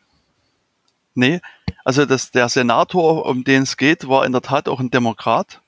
[1.14, 1.40] Nee,
[1.84, 5.60] also das, der Senator, um den es geht, war in der Tat auch ein Demokrat.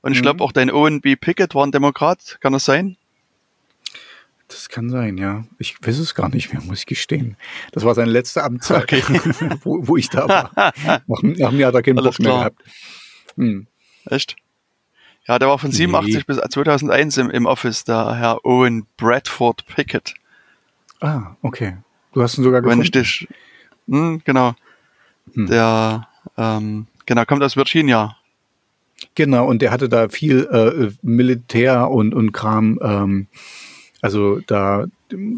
[0.00, 0.22] Und ich Mhm.
[0.22, 1.14] glaube auch dein Owen B.
[1.14, 2.96] Pickett war ein Demokrat, kann das sein?
[4.52, 5.44] Das kann sein, ja.
[5.58, 7.36] Ich weiß es gar nicht mehr, muss ich gestehen.
[7.72, 9.02] Das war seine letzte Amtszeit, Okay.
[9.62, 10.50] wo, wo ich da war.
[11.06, 12.62] Nach, nach mir hat er keinen Bock mehr gehabt.
[13.36, 13.66] Hm.
[14.06, 14.36] Echt?
[15.26, 20.14] Ja, der war von 87 bis 2001 im, im Office, der Herr Owen Bradford Pickett.
[21.00, 21.76] Ah, okay.
[22.12, 23.08] Du hast ihn sogar Wenn ich gefunden.
[23.08, 23.28] dich,
[23.88, 24.54] hm, genau,
[25.34, 25.46] Hm.
[25.46, 28.16] der, ähm, genau, kommt aus Virginia.
[29.14, 32.78] Genau, und der hatte da viel äh, Militär und, und Kram.
[32.82, 33.26] Ähm,
[34.02, 34.86] also da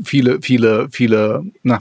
[0.03, 1.79] viele, viele, viele, na,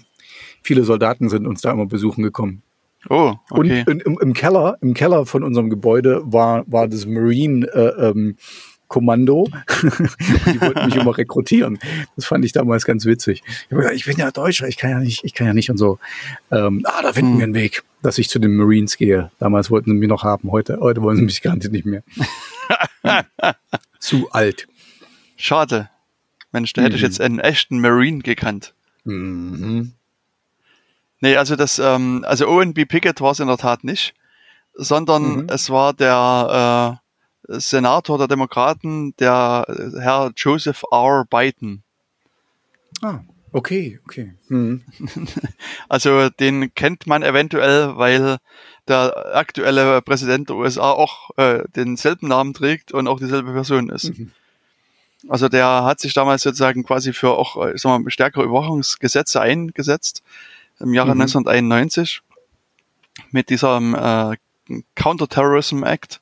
[0.61, 2.61] viele Soldaten sind uns da immer besuchen gekommen.
[3.09, 3.83] Oh, okay.
[3.87, 8.37] Und, im, im, Keller, im Keller von unserem Gebäude war, war das Marine äh, ähm,
[8.87, 9.47] Kommando.
[9.81, 11.79] die wollten mich immer rekrutieren.
[12.15, 13.41] Das fand ich damals ganz witzig.
[13.47, 15.77] Ich, gesagt, ich bin ja Deutscher, ich kann ja nicht, ich kann ja nicht und
[15.77, 15.99] so.
[16.51, 17.37] Ähm, ah, da finden hm.
[17.39, 19.31] wir einen Weg, dass ich zu den Marines gehe.
[19.39, 22.03] Damals wollten sie mich noch haben, heute, heute wollen sie mich garantiert nicht mehr.
[23.99, 24.67] Zu alt.
[25.37, 25.89] Schade.
[26.53, 26.95] Mensch, da hätte mhm.
[26.97, 28.73] ich jetzt einen echten Marine gekannt.
[29.03, 29.93] Mhm.
[31.19, 34.13] Nee, also das, ähm, also ONB Pickett war es in der Tat nicht,
[34.73, 35.47] sondern mhm.
[35.49, 36.99] es war der
[37.49, 39.65] äh, Senator der Demokraten, der
[39.99, 41.25] Herr Joseph R.
[41.29, 41.83] Biden.
[43.01, 43.19] Ah,
[43.51, 44.33] okay, okay.
[44.47, 44.83] Mhm.
[45.89, 48.37] Also den kennt man eventuell, weil
[48.87, 54.17] der aktuelle Präsident der USA auch äh, denselben Namen trägt und auch dieselbe Person ist.
[54.17, 54.31] Mhm.
[55.29, 59.39] Also der hat sich damals sozusagen quasi für auch äh, sagen wir mal, stärkere Überwachungsgesetze
[59.39, 60.21] eingesetzt
[60.79, 61.21] im Jahre mhm.
[61.21, 62.21] 1991
[63.31, 64.35] mit diesem äh,
[64.95, 66.19] Counterterrorism Act.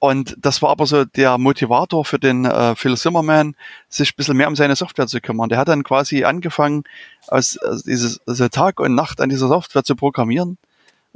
[0.00, 3.56] Und das war aber so der Motivator für den äh, Phil Zimmerman,
[3.88, 5.48] sich ein bisschen mehr um seine Software zu kümmern.
[5.48, 6.84] Der hat dann quasi angefangen,
[7.26, 10.56] aus, aus dieses, also Tag und Nacht an dieser Software zu programmieren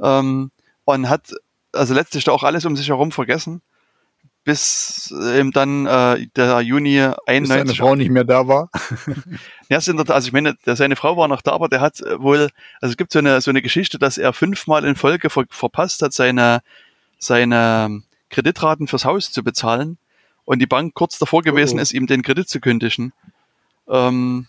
[0.01, 0.51] ähm,
[0.83, 1.33] und hat
[1.71, 3.61] also letztlich da auch alles um sich herum vergessen
[4.43, 7.25] bis eben dann äh, der Juni 91.
[7.25, 8.69] Bis seine Frau nicht mehr da war.
[9.69, 12.49] ja, sind also ich meine, der, seine Frau war noch da, aber der hat wohl,
[12.81, 16.01] also es gibt so eine so eine Geschichte, dass er fünfmal in Folge ver, verpasst
[16.01, 16.61] hat, seine
[17.19, 19.97] seine Kreditraten fürs Haus zu bezahlen
[20.45, 21.81] und die Bank kurz davor gewesen oh.
[21.81, 23.13] ist, ihm den Kredit zu kündigen.
[23.87, 24.47] Ähm,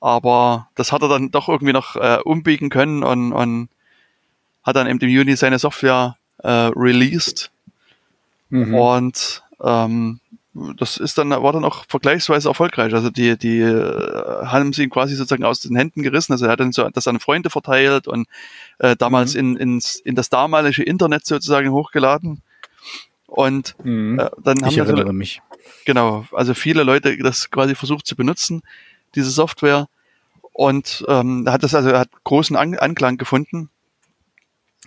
[0.00, 3.68] aber das hat er dann doch irgendwie noch äh, umbiegen können und, und
[4.64, 7.51] hat dann im Juni seine Software äh, released
[8.52, 8.74] Mhm.
[8.74, 10.20] Und ähm,
[10.76, 12.92] das ist dann, war dann auch vergleichsweise erfolgreich.
[12.92, 16.32] Also die, die äh, haben sie ihn quasi sozusagen aus den Händen gerissen.
[16.32, 18.28] Also er hat dann so das an Freunde verteilt und
[18.78, 19.40] äh, damals mhm.
[19.40, 22.42] in, ins, in das damalige Internet sozusagen hochgeladen.
[23.26, 24.18] Und mhm.
[24.18, 25.40] äh, dann haben ich erinnere also, mich.
[25.86, 28.62] Genau, also viele Leute das quasi versucht zu benutzen,
[29.14, 29.88] diese Software.
[30.52, 33.70] Und ähm, hat das also hat großen An Anklang gefunden.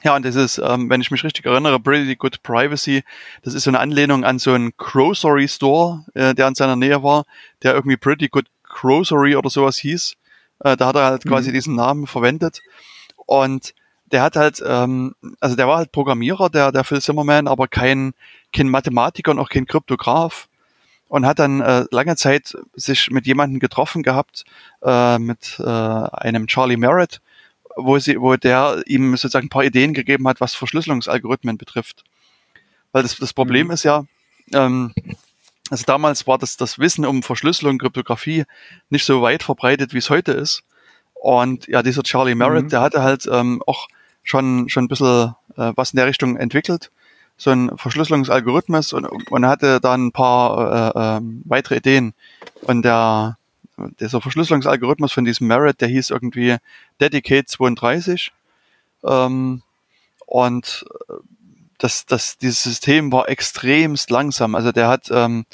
[0.05, 3.03] Ja, und das ist, ähm, wenn ich mich richtig erinnere, Pretty Good Privacy.
[3.41, 7.01] Das ist so eine Anlehnung an so einen Grocery Store, äh, der in seiner Nähe
[7.01, 7.25] war,
[7.63, 10.15] der irgendwie Pretty Good Grocery oder sowas hieß.
[10.59, 11.29] Äh, da hat er halt mhm.
[11.29, 12.61] quasi diesen Namen verwendet.
[13.25, 13.73] Und
[14.11, 18.13] der hat halt, ähm, also der war halt Programmierer, der, der Phil Zimmerman, aber kein,
[18.53, 20.49] kein Mathematiker und auch kein Kryptograf.
[21.07, 24.45] Und hat dann äh, lange Zeit sich mit jemandem getroffen gehabt,
[24.83, 27.21] äh, mit äh, einem Charlie Merritt,
[27.75, 32.03] wo, sie, wo der ihm sozusagen ein paar Ideen gegeben hat, was Verschlüsselungsalgorithmen betrifft.
[32.91, 33.73] Weil das, das Problem mhm.
[33.73, 34.05] ist ja,
[34.53, 34.93] ähm,
[35.69, 38.45] also damals war das, das Wissen um Verschlüsselung, Kryptographie
[38.89, 40.63] nicht so weit verbreitet, wie es heute ist.
[41.13, 42.69] Und ja, dieser Charlie Merritt, mhm.
[42.69, 43.87] der hatte halt ähm, auch
[44.23, 46.91] schon, schon ein bisschen äh, was in der Richtung entwickelt.
[47.37, 52.13] So ein Verschlüsselungsalgorithmus und, und hatte dann ein paar äh, äh, weitere Ideen.
[52.61, 53.37] Und der,
[53.99, 56.57] dieser Verschlüsselungsalgorithmus von diesem Merit, der hieß irgendwie
[56.99, 58.31] Dedicate 32.
[59.03, 59.61] Ähm,
[60.25, 61.13] und äh,
[61.77, 64.55] das, das, dieses System war extremst langsam.
[64.55, 65.45] Also der hat, ähm,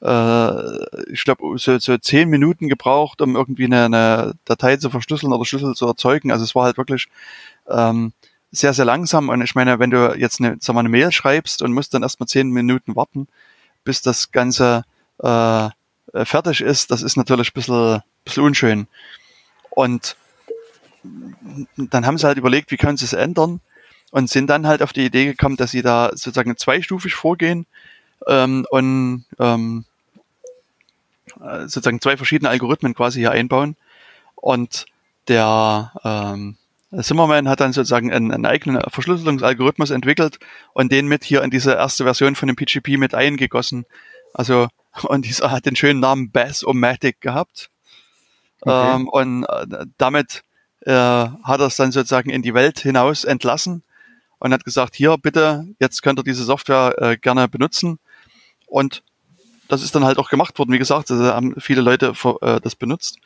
[0.00, 5.32] äh, ich glaube, so, so zehn Minuten gebraucht, um irgendwie eine, eine Datei zu verschlüsseln
[5.32, 6.30] oder Schlüssel zu erzeugen.
[6.30, 7.08] Also es war halt wirklich
[7.68, 8.12] ähm,
[8.50, 9.28] sehr, sehr langsam.
[9.30, 12.02] Und ich meine, wenn du jetzt eine, sag mal, eine Mail schreibst und musst dann
[12.02, 13.28] erstmal zehn Minuten warten,
[13.84, 14.84] bis das Ganze
[15.18, 15.68] äh,
[16.12, 18.86] äh, fertig ist, das ist natürlich ein bisschen, bisschen unschön.
[19.70, 20.16] Und
[21.76, 23.60] dann haben sie halt überlegt, wie können sie es ändern
[24.10, 27.66] und sind dann halt auf die Idee gekommen, dass sie da sozusagen zweistufig vorgehen
[28.28, 29.84] ähm, und ähm,
[31.40, 33.76] äh, sozusagen zwei verschiedene Algorithmen quasi hier einbauen.
[34.36, 34.86] Und
[35.28, 36.56] der ähm,
[37.00, 40.38] Zimmerman hat dann sozusagen einen, einen eigenen Verschlüsselungsalgorithmus entwickelt
[40.74, 43.86] und den mit hier in diese erste Version von dem PGP mit eingegossen.
[44.34, 44.68] Also
[45.02, 47.70] und dieser hat den schönen Namen Bass-O-Matic gehabt.
[48.60, 48.94] Okay.
[48.94, 50.44] Ähm, und äh, damit
[50.80, 53.82] äh, hat er es dann sozusagen in die Welt hinaus entlassen
[54.38, 57.98] und hat gesagt, hier bitte, jetzt könnt ihr diese Software äh, gerne benutzen.
[58.66, 59.02] Und
[59.68, 60.72] das ist dann halt auch gemacht worden.
[60.72, 63.18] Wie gesagt, also haben viele Leute äh, das benutzt.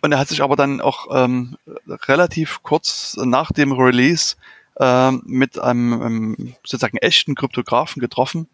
[0.00, 4.36] Und er hat sich aber dann auch ähm, relativ kurz nach dem Release
[4.76, 8.48] äh, mit einem, einem sozusagen echten Kryptografen getroffen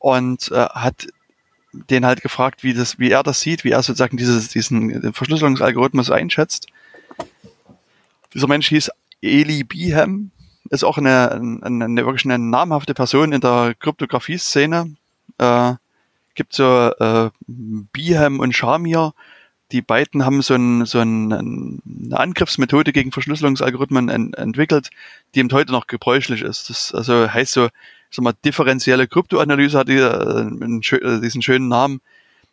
[0.00, 1.06] und äh, hat
[1.72, 6.10] den halt gefragt, wie das, wie er das sieht, wie er sozusagen dieses, diesen Verschlüsselungsalgorithmus
[6.10, 6.66] einschätzt.
[8.34, 8.90] Dieser Mensch hieß
[9.22, 10.32] Eli Beham,
[10.70, 14.96] ist auch eine, eine, eine wirklich eine namhafte Person in der Kryptographie-Szene.
[15.38, 15.74] Äh,
[16.34, 19.12] gibt so äh, Beham und Shamir,
[19.72, 24.90] die beiden haben so, ein, so ein, eine Angriffsmethode gegen Verschlüsselungsalgorithmen en, entwickelt,
[25.34, 26.70] die eben heute noch gebräuchlich ist.
[26.70, 27.68] Das also heißt so,
[28.10, 32.00] sag mal, differenzielle Kryptoanalyse hat die, äh, diesen schönen Namen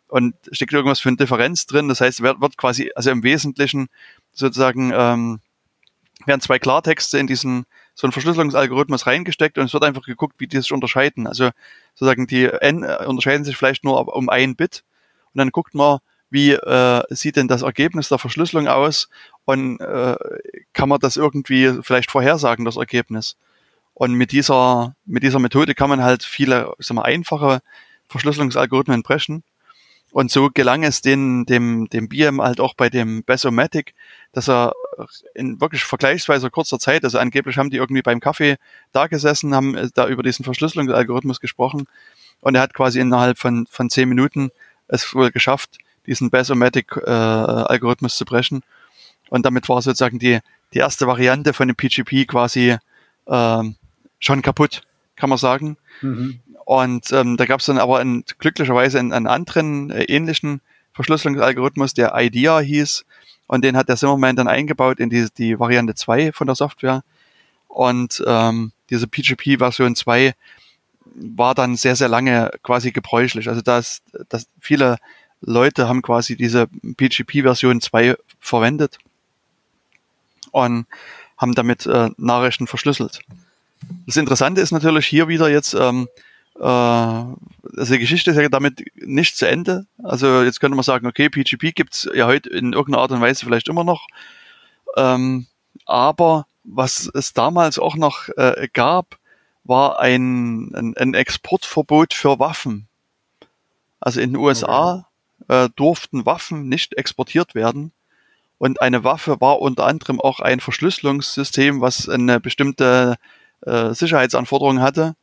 [0.08, 1.88] und steckt irgendwas für eine Differenz drin.
[1.88, 3.88] Das heißt, wird, wird quasi, also im Wesentlichen
[4.32, 5.40] sozusagen ähm,
[6.26, 10.46] werden zwei Klartexte in diesen so einen Verschlüsselungsalgorithmus reingesteckt und es wird einfach geguckt, wie
[10.46, 11.26] die sich unterscheiden.
[11.26, 11.50] Also
[11.94, 14.84] sozusagen die N äh, unterscheiden sich vielleicht nur um ein Bit
[15.34, 15.98] und dann guckt man,
[16.30, 19.08] wie äh, sieht denn das Ergebnis der Verschlüsselung aus
[19.46, 20.16] und äh,
[20.74, 23.36] kann man das irgendwie vielleicht vorhersagen, das Ergebnis.
[23.98, 27.62] Und mit dieser, mit dieser Methode kann man halt viele, ich sag mal, einfache
[28.08, 29.42] Verschlüsselungsalgorithmen brechen.
[30.12, 33.94] Und so gelang es den, dem, dem BM halt auch bei dem Besomatic,
[34.32, 34.72] dass er
[35.34, 38.56] in wirklich vergleichsweise kurzer Zeit, also angeblich haben die irgendwie beim Kaffee
[38.92, 41.86] da gesessen, haben da über diesen Verschlüsselungsalgorithmus gesprochen
[42.40, 44.50] und er hat quasi innerhalb von, von zehn Minuten
[44.86, 48.62] es wohl geschafft, diesen Basomatic-Algorithmus äh, zu brechen.
[49.28, 50.38] Und damit war sozusagen die,
[50.72, 52.76] die erste Variante von dem PGP quasi
[53.26, 53.62] äh,
[54.18, 54.82] schon kaputt,
[55.16, 55.76] kann man sagen.
[56.00, 56.40] Mhm.
[56.64, 60.60] Und ähm, da gab es dann aber in, glücklicherweise einen, einen anderen äh, ähnlichen
[60.92, 63.04] Verschlüsselungsalgorithmus, der IDEA hieß.
[63.46, 67.02] Und den hat der Zimmerman dann eingebaut in die, die Variante 2 von der Software.
[67.68, 70.34] Und ähm, diese PGP Version 2
[71.14, 73.48] war dann sehr, sehr lange quasi gebräuchlich.
[73.48, 74.98] Also dass, dass viele
[75.40, 78.98] Leute haben quasi diese PGP Version 2 verwendet
[80.50, 80.86] und
[81.36, 83.20] haben damit äh, Nachrichten verschlüsselt.
[84.06, 86.08] Das Interessante ist natürlich hier wieder jetzt, ähm,
[86.58, 89.86] äh, also die Geschichte ist ja damit nicht zu Ende.
[90.02, 93.44] Also jetzt könnte man sagen, okay, PGP gibt's ja heute in irgendeiner Art und Weise
[93.44, 94.06] vielleicht immer noch.
[94.96, 95.46] Ähm,
[95.86, 99.18] aber was es damals auch noch äh, gab,
[99.64, 102.88] war ein, ein, ein, Exportverbot für Waffen.
[104.00, 105.06] Also in den USA
[105.42, 105.64] okay.
[105.64, 107.92] äh, durften Waffen nicht exportiert werden.
[108.58, 113.16] Und eine Waffe war unter anderem auch ein Verschlüsselungssystem, was eine bestimmte
[113.62, 115.14] äh, Sicherheitsanforderung hatte.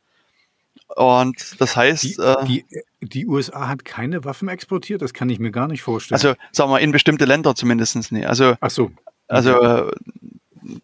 [0.94, 2.04] Und das heißt.
[2.04, 2.64] Die, äh, die,
[3.00, 5.02] die, USA hat keine Waffen exportiert?
[5.02, 6.16] Das kann ich mir gar nicht vorstellen.
[6.16, 8.26] Also, sagen wir, in bestimmte Länder zumindest nicht.
[8.26, 8.90] Also, Ach so.
[9.28, 9.90] Also,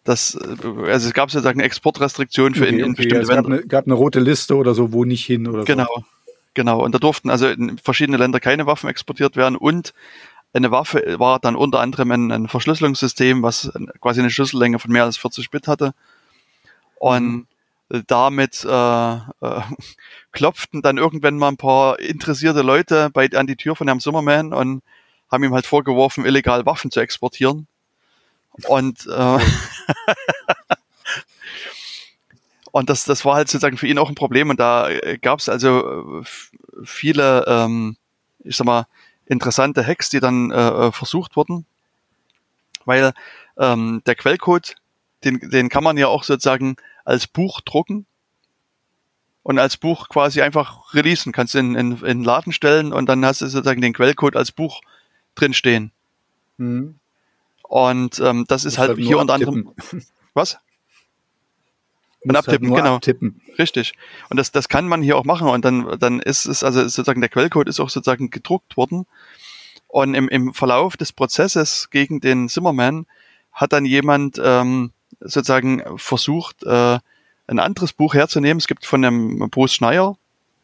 [0.03, 2.93] das, also es gab sozusagen Exportrestriktionen für okay, in, in okay.
[2.95, 5.65] bestimmte ja, es gab eine, gab eine, rote Liste oder so, wo nicht hin oder
[5.65, 5.93] genau, so.
[6.53, 6.83] Genau, genau.
[6.83, 9.93] Und da durften also in verschiedene Länder keine Waffen exportiert werden und
[10.53, 15.03] eine Waffe war dann unter anderem ein, ein Verschlüsselungssystem, was quasi eine Schlüssellänge von mehr
[15.03, 15.93] als 40 Bit hatte.
[17.03, 17.47] Und mhm
[18.07, 19.19] damit äh, äh,
[20.31, 24.53] klopften dann irgendwann mal ein paar interessierte Leute bei, an die Tür von Herrn Zimmerman
[24.53, 24.81] und
[25.31, 27.67] haben ihm halt vorgeworfen, illegal Waffen zu exportieren.
[28.67, 29.39] Und, äh,
[32.71, 34.49] und das, das war halt sozusagen für ihn auch ein Problem.
[34.49, 34.89] Und da
[35.21, 36.23] gab es also äh,
[36.83, 37.97] viele, ähm,
[38.43, 38.87] ich sag mal,
[39.25, 41.65] interessante Hacks, die dann äh, versucht wurden.
[42.85, 43.13] Weil
[43.57, 44.75] ähm, der Quellcode,
[45.23, 48.05] den, den kann man ja auch sozusagen als Buch drucken
[49.43, 51.31] und als Buch quasi einfach releasen.
[51.31, 54.35] Kannst du in, in, in den Laden stellen und dann hast du sozusagen den Quellcode
[54.35, 54.81] als Buch
[55.35, 55.91] drinstehen.
[56.57, 56.95] Mhm.
[57.63, 59.73] Und ähm, das ist halt, halt hier unter anderem.
[60.33, 60.57] Was?
[62.21, 62.95] Und halt abtippen, halt genau.
[62.95, 63.41] Abtippen.
[63.57, 63.93] Richtig.
[64.29, 65.49] Und das, das kann man hier auch machen.
[65.49, 69.05] Und dann, dann ist es, also sozusagen der Quellcode ist auch sozusagen gedruckt worden.
[69.87, 73.05] Und im, im Verlauf des Prozesses gegen den Zimmerman
[73.51, 74.91] hat dann jemand ähm,
[75.23, 76.99] sozusagen versucht, äh,
[77.47, 78.59] ein anderes Buch herzunehmen.
[78.59, 80.17] Es gibt von dem Bruce Schneier,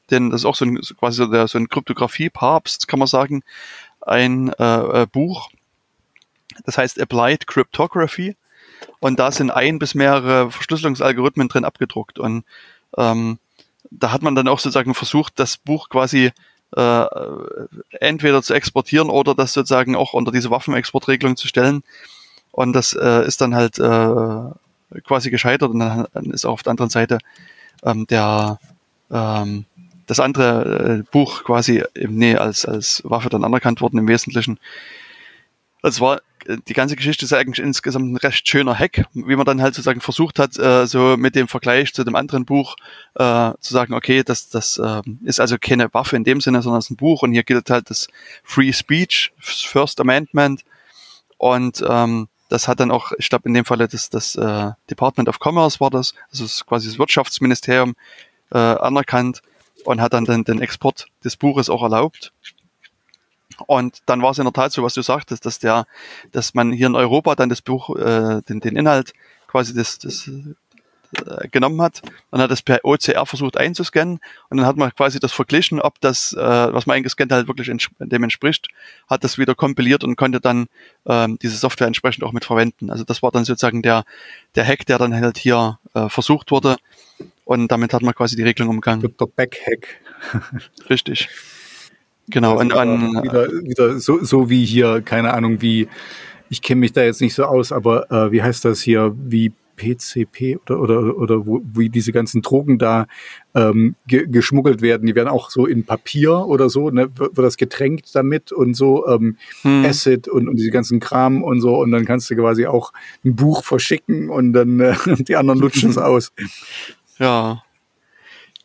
[0.09, 3.43] denn das ist auch so ein quasi so, der, so ein Kryptographie-Papst, kann man sagen,
[4.01, 5.49] ein äh, äh, Buch.
[6.65, 8.35] Das heißt Applied Cryptography.
[8.99, 12.17] Und da sind ein bis mehrere Verschlüsselungsalgorithmen drin abgedruckt.
[12.17, 12.45] Und
[12.97, 13.39] ähm,
[13.91, 16.31] da hat man dann auch sozusagen versucht, das Buch quasi
[16.75, 17.05] äh,
[17.99, 21.83] entweder zu exportieren oder das sozusagen auch unter diese Waffenexportregelung zu stellen.
[22.59, 26.71] Und das äh, ist dann halt äh, quasi gescheitert und dann, ist auch auf der
[26.71, 27.19] anderen Seite
[27.85, 28.59] ähm, der
[29.09, 29.63] ähm,
[30.07, 34.59] das andere äh, Buch quasi im nee, als, als Waffe dann anerkannt worden im Wesentlichen.
[35.83, 36.19] Es war
[36.67, 40.01] die ganze Geschichte ist eigentlich insgesamt ein recht schöner Hack, wie man dann halt sozusagen
[40.01, 42.75] versucht hat, äh, so mit dem Vergleich zu dem anderen Buch
[43.15, 46.79] äh, zu sagen, okay, das, das äh, ist also keine Waffe in dem Sinne, sondern
[46.79, 48.09] es ist ein Buch und hier gilt halt das
[48.43, 50.65] Free Speech, First Amendment
[51.37, 55.29] und ähm, das hat dann auch, ich glaube in dem Falle das, das äh, Department
[55.29, 57.95] of Commerce war das, also das quasi das Wirtschaftsministerium
[58.51, 59.41] äh, anerkannt
[59.85, 62.33] und hat dann den, den Export des Buches auch erlaubt.
[63.67, 65.85] Und dann war es in der Tat so, was du sagtest, dass der,
[66.31, 69.13] dass man hier in Europa dann das Buch, äh, den, den Inhalt
[69.47, 70.29] quasi des, des,
[71.15, 72.01] äh, genommen hat.
[72.31, 75.99] Man hat das per OCR versucht einzuscannen und dann hat man quasi das verglichen, ob
[76.01, 78.67] das, äh, was man eingescannt hat, wirklich dem entspricht,
[79.09, 80.67] hat das wieder kompiliert und konnte dann
[81.05, 82.91] ähm, diese Software entsprechend auch mit verwenden.
[82.91, 84.03] Also das war dann sozusagen der,
[84.55, 86.77] der Hack, der dann halt hier äh, versucht wurde
[87.45, 89.01] und damit hat man quasi die Regelung umgangen.
[89.01, 90.01] Der Backhack.
[90.89, 91.29] Richtig.
[92.27, 92.57] Genau.
[92.57, 95.87] Also und, und, wieder, wieder so, so wie hier, keine Ahnung, wie,
[96.49, 99.51] ich kenne mich da jetzt nicht so aus, aber äh, wie heißt das hier, wie
[99.79, 103.07] PCP oder, oder, oder wo, wie diese ganzen Drogen da
[103.55, 105.07] ähm, ge geschmuggelt werden.
[105.07, 109.07] Die werden auch so in Papier oder so, ne, wird, das getränkt damit und so,
[109.07, 109.85] ähm, hm.
[109.85, 111.77] Acid und, und diese ganzen Kram und so.
[111.77, 112.91] Und dann kannst du quasi auch
[113.23, 116.31] ein Buch verschicken und dann äh, die anderen lutschen es aus.
[117.17, 117.63] Ja,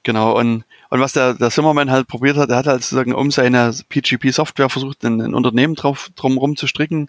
[0.03, 0.39] genau.
[0.39, 3.73] Und, und was der, der Zimmermann halt probiert hat, er hat halt sozusagen um seine
[3.89, 7.09] PGP-Software versucht, ein, ein Unternehmen drauf, drum zu stricken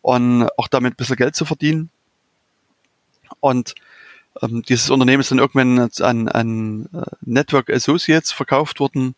[0.00, 1.90] und auch damit ein bisschen Geld zu verdienen.
[3.42, 3.74] Und
[4.40, 9.14] ähm, dieses Unternehmen ist dann irgendwann an, an uh, Network Associates verkauft worden.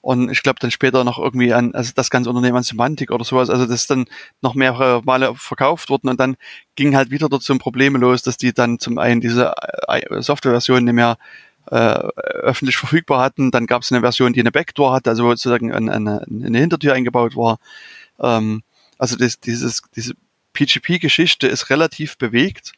[0.00, 3.24] Und ich glaube dann später noch irgendwie an, also das ganze Unternehmen an Semantik oder
[3.24, 3.50] sowas.
[3.50, 4.06] Also das ist dann
[4.40, 6.36] noch mehrere Male verkauft worden und dann
[6.76, 9.52] ging halt wieder dort so Probleme los, dass die dann zum einen diese
[9.88, 11.18] äh, Softwareversion nicht mehr
[11.72, 13.50] äh, öffentlich verfügbar hatten.
[13.50, 16.94] Dann gab es eine Version, die eine Backdoor hatte, also sozusagen eine, eine, eine Hintertür
[16.94, 17.58] eingebaut war.
[18.20, 18.62] Ähm,
[18.98, 20.14] also das, dieses, diese
[20.52, 22.74] PGP-Geschichte ist relativ bewegt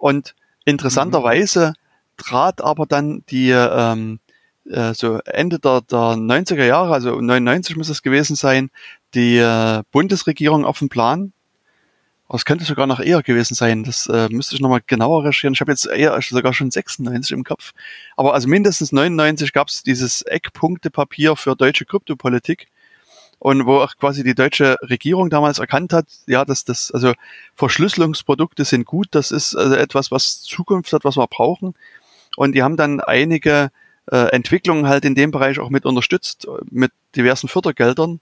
[0.00, 0.34] und
[0.64, 1.74] interessanterweise
[2.16, 4.18] trat aber dann die ähm,
[4.68, 8.70] äh, so Ende der, der 90er Jahre, also 99 muss es gewesen sein,
[9.14, 11.32] die äh, Bundesregierung auf den Plan.
[12.28, 13.82] Das könnte sogar noch eher gewesen sein.
[13.82, 15.54] Das äh, müsste ich nochmal genauer recherchieren.
[15.54, 17.72] Ich habe jetzt eher sogar schon 96 im Kopf.
[18.16, 22.68] Aber also mindestens 99 gab es dieses Eckpunktepapier für deutsche Kryptopolitik
[23.40, 27.14] und wo auch quasi die deutsche Regierung damals erkannt hat, ja, dass das, also
[27.56, 31.74] Verschlüsselungsprodukte sind gut, das ist also etwas, was Zukunft hat, was wir brauchen.
[32.36, 33.70] Und die haben dann einige
[34.12, 38.20] äh, Entwicklungen halt in dem Bereich auch mit unterstützt, mit diversen Fördergeldern.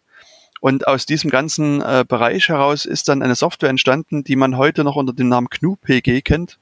[0.60, 4.84] Und aus diesem ganzen äh, Bereich heraus ist dann eine Software entstanden, die man heute
[4.84, 6.58] noch unter dem Namen GNU-PG kennt.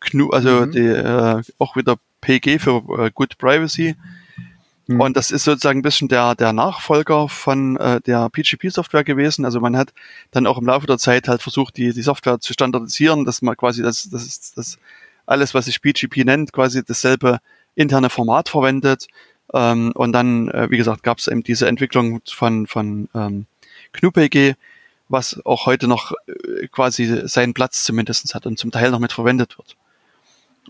[0.00, 0.72] GNU, also mhm.
[0.72, 3.94] die, äh, auch wieder PG für äh, Good Privacy.
[3.96, 4.11] Mhm.
[4.98, 9.44] Und das ist sozusagen ein bisschen der, der Nachfolger von äh, der PGP-Software gewesen.
[9.44, 9.92] Also man hat
[10.30, 13.56] dann auch im Laufe der Zeit halt versucht, die, die Software zu standardisieren, dass man
[13.56, 14.78] quasi das, das ist das
[15.26, 17.38] alles, was sich PGP nennt, quasi dasselbe
[17.74, 19.06] interne Format verwendet.
[19.52, 23.46] Ähm, und dann, äh, wie gesagt, gab es eben diese Entwicklung von, von ähm,
[23.92, 24.54] GNU-PG,
[25.08, 29.12] was auch heute noch äh, quasi seinen Platz zumindest hat und zum Teil noch mit
[29.12, 29.76] verwendet wird.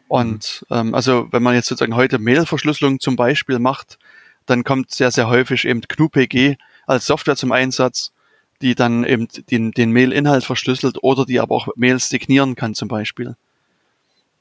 [0.09, 3.99] Und ähm, also wenn man jetzt sozusagen heute Mail-Verschlüsselung zum Beispiel macht,
[4.47, 8.13] dann kommt sehr, sehr häufig eben GNU-PG als Software zum Einsatz,
[8.61, 12.89] die dann eben den, den Mail-Inhalt verschlüsselt oder die aber auch Mails signieren kann zum
[12.89, 13.37] Beispiel.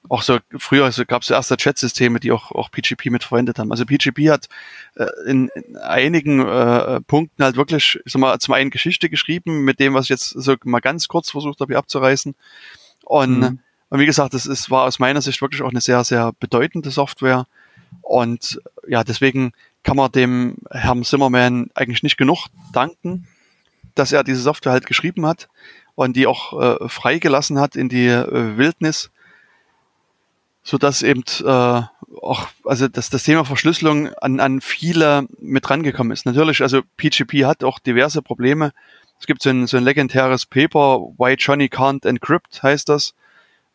[0.10, 3.72] Auch so früher also gab es erste Chat-Systeme, die auch, auch PGP mit verwendet haben.
[3.72, 4.47] Also PGP hat
[4.95, 9.64] äh, in, in einigen äh, Punkten halt wirklich, ich sag mal, zum einen Geschichte geschrieben,
[9.64, 12.34] mit dem, was ich jetzt so mal ganz kurz versucht habe, hier abzureißen.
[13.06, 13.60] Und mhm
[13.91, 16.91] und wie gesagt, das ist, war aus meiner Sicht wirklich auch eine sehr, sehr bedeutende
[16.91, 17.45] Software.
[18.02, 19.52] Und ja, deswegen
[19.84, 23.27] kann man dem Herrn Zimmerman eigentlich nicht genug danken,
[23.95, 25.49] dass er diese Software halt geschrieben hat
[25.95, 29.11] und die auch äh, freigelassen hat in die äh, Wildnis,
[30.63, 31.82] so dass eben äh,
[32.21, 36.25] auch, also dass das Thema Verschlüsselung an, an viele mit rangekommen ist.
[36.25, 38.71] Natürlich, also PGP hat auch diverse Probleme.
[39.19, 43.13] Es gibt so ein, so ein legendäres Paper, Why Johnny Can't Encrypt heißt das.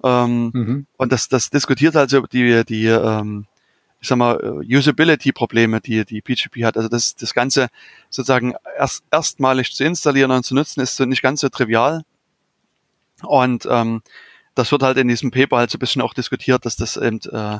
[0.03, 0.87] Ähm, mhm.
[0.97, 3.47] Und das, das diskutiert also die, die ähm,
[4.07, 6.77] ich sag mal, Usability-Probleme, die die PGP hat.
[6.77, 7.69] Also das, das Ganze
[8.09, 12.05] sozusagen erst, erstmalig zu installieren und zu nutzen, ist so nicht ganz so trivial.
[13.23, 14.03] Und ähm,
[14.55, 17.19] das wird halt in diesem Paper halt so ein bisschen auch diskutiert, dass das eben
[17.33, 17.59] äh,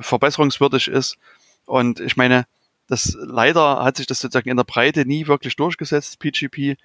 [0.00, 1.16] verbesserungswürdig ist.
[1.64, 2.44] Und ich meine,
[2.88, 6.76] das leider hat sich das sozusagen in der Breite nie wirklich durchgesetzt, PGP.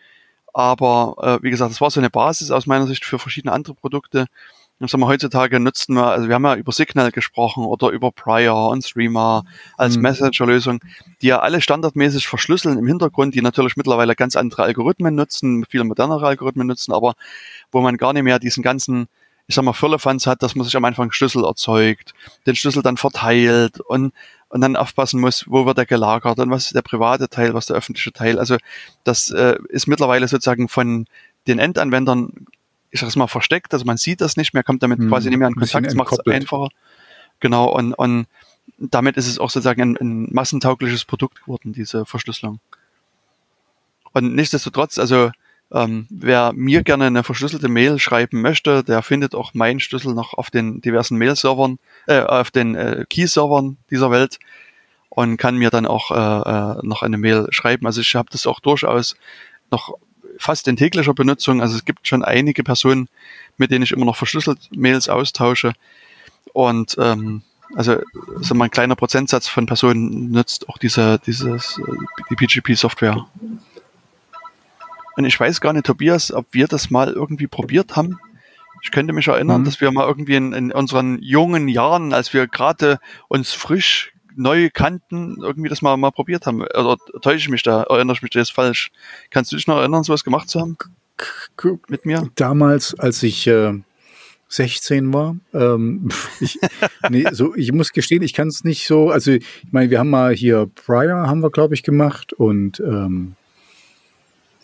[0.54, 3.74] Aber äh, wie gesagt, das war so eine Basis aus meiner Sicht für verschiedene andere
[3.74, 4.28] Produkte
[4.80, 8.70] sagen wir, heutzutage nutzen wir, also wir haben ja über Signal gesprochen oder über Prior
[8.70, 9.44] und Streamer
[9.78, 10.04] als mhm.
[10.04, 10.80] Messenger-Lösung,
[11.22, 15.84] die ja alle standardmäßig verschlüsseln im Hintergrund, die natürlich mittlerweile ganz andere Algorithmen nutzen, viel
[15.84, 17.16] modernere Algorithmen nutzen, aber
[17.72, 19.08] wo man gar nicht mehr diesen ganzen,
[19.48, 22.14] ich sag mal, Firlefanz hat, dass man sich am Anfang Schlüssel erzeugt,
[22.46, 24.14] den Schlüssel dann verteilt und
[24.50, 27.66] und dann aufpassen muss, wo wird er gelagert und was ist der private Teil, was
[27.66, 28.40] ist der öffentliche Teil.
[28.40, 28.56] Also
[29.04, 31.06] das äh, ist mittlerweile sozusagen von
[31.48, 32.48] den Endanwendern
[32.92, 35.40] ich sag's mal, versteckt, also man sieht das nicht mehr, kommt damit hm, quasi nicht
[35.40, 36.70] mehr in Kontakt, macht es einfacher.
[37.40, 38.28] Genau, und, und
[38.78, 42.60] damit ist es auch sozusagen ein, ein massentaugliches Produkt geworden, diese Verschlüsselung.
[44.14, 45.32] Und nichtsdestotrotz, also
[45.72, 50.34] ähm, wer mir gerne eine verschlüsselte Mail schreiben möchte, der findet auch meinen Schlüssel noch
[50.34, 51.78] auf den diversen Mail-Servern,
[52.08, 54.40] äh, auf den äh, Key-Servern dieser Welt
[55.10, 57.86] und kann mir dann auch äh, äh noch eine Mail schreiben.
[57.86, 59.18] Also ich habe das auch durchaus
[59.72, 59.98] noch
[60.40, 61.62] fast in täglicher Benutzung.
[61.62, 63.10] Also es gibt schon einige Personen,
[63.58, 65.74] mit denen ich immer noch verschlüsselt Mails austausche.
[66.54, 67.42] Und ähm,
[67.76, 67.98] also
[68.40, 71.80] so mal ein kleiner Prozentsatz von Personen nutzt auch diese, dieses,
[72.30, 73.26] die PGP-Software.
[75.16, 78.20] Und ich weiß gar nicht, Tobias, ob wir das mal irgendwie probiert haben.
[78.84, 79.66] Ich könnte mich erinnern, mhm.
[79.66, 84.70] dass wir mal irgendwie in, in unseren jungen Jahren, als wir gerade uns frisch neu
[84.72, 86.62] kannten, irgendwie das mal, mal probiert haben.
[86.62, 87.84] Oder täusche ich mich da?
[87.84, 88.92] Erinnere ich mich da jetzt falsch?
[89.30, 90.78] Kannst du dich noch erinnern, sowas gemacht zu haben?
[91.88, 92.30] Mit mir?
[92.36, 93.74] Damals, als ich äh,
[94.50, 95.36] 16 war.
[95.54, 96.10] Ähm,
[96.40, 96.60] ich,
[97.10, 99.10] nee, so, ich muss gestehen, ich kann es nicht so.
[99.10, 103.36] Also, ich meine, wir haben mal hier Prior, haben wir, glaube ich, gemacht und ähm,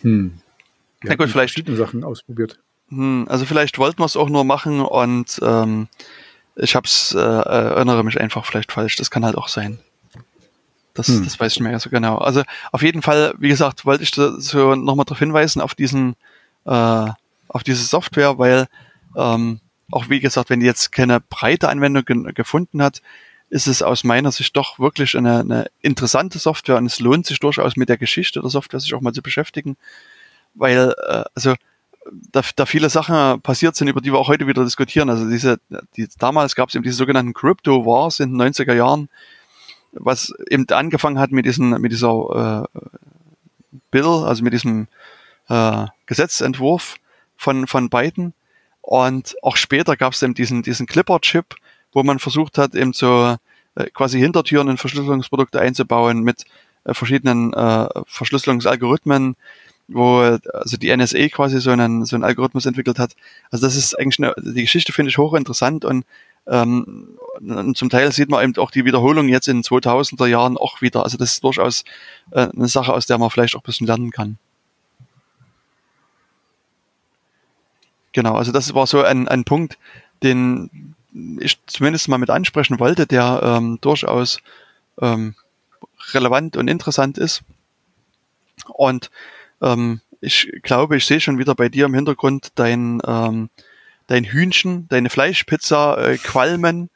[0.01, 0.33] hm,
[1.01, 2.59] wir Na gut, vielleicht verschiedene Sachen ausprobiert.
[2.89, 5.87] Hm, also vielleicht wollten wir es auch nur machen und ähm,
[6.55, 8.95] ich hab's, äh, erinnere mich einfach vielleicht falsch.
[8.95, 9.79] Das kann halt auch sein.
[10.93, 11.23] Das, hm.
[11.23, 12.17] das weiß ich mir ja so genau.
[12.17, 16.15] Also auf jeden Fall, wie gesagt, wollte ich so nochmal darauf hinweisen, auf diesen,
[16.65, 17.07] äh,
[17.47, 18.67] auf diese Software, weil
[19.15, 19.59] ähm,
[19.91, 23.01] auch wie gesagt, wenn die jetzt keine breite Anwendung ge gefunden hat,
[23.49, 27.39] ist es aus meiner Sicht doch wirklich eine, eine interessante Software und es lohnt sich
[27.39, 29.77] durchaus mit der Geschichte der Software sich auch mal zu beschäftigen,
[30.55, 31.53] weil äh, also
[32.11, 35.09] da, da viele Sachen passiert sind, über die wir auch heute wieder diskutieren.
[35.09, 35.59] Also diese,
[35.95, 39.09] die, damals gab es eben diese sogenannten Crypto Wars in den 90er Jahren,
[39.91, 42.79] was eben angefangen hat mit diesen, mit dieser äh,
[43.91, 44.87] Bill, also mit diesem
[45.49, 46.95] äh, Gesetzentwurf
[47.37, 48.33] von, von Biden
[48.83, 51.55] und auch später gab es eben diesen, diesen Clipper-Chip,
[51.93, 53.37] wo man versucht hat, eben so
[53.75, 56.43] äh, quasi Hintertüren in Verschlüsselungsprodukte einzubauen mit
[56.83, 59.37] äh, verschiedenen äh, Verschlüsselungsalgorithmen,
[59.87, 60.19] wo
[60.53, 63.15] also die NSA quasi so einen, so einen Algorithmus entwickelt hat.
[63.51, 66.05] Also das ist eigentlich eine, die Geschichte finde ich hochinteressant und,
[66.47, 70.81] ähm, und zum Teil sieht man eben auch die Wiederholung jetzt in 2000er Jahren auch
[70.81, 71.03] wieder.
[71.03, 71.83] Also das ist durchaus
[72.31, 74.37] äh, eine Sache, aus der man vielleicht auch ein bisschen lernen kann.
[78.13, 79.77] Genau, also das war so ein, ein Punkt,
[80.21, 80.95] den
[81.39, 84.39] ich zumindest mal mit ansprechen wollte, der ähm, durchaus
[85.01, 85.35] ähm,
[86.13, 87.43] relevant und interessant ist.
[88.67, 89.09] Und
[89.63, 93.49] ähm, ich glaube, ich sehe schon wieder bei dir im Hintergrund dein, ähm,
[94.07, 96.89] dein Hühnchen, deine Fleischpizza äh, qualmen.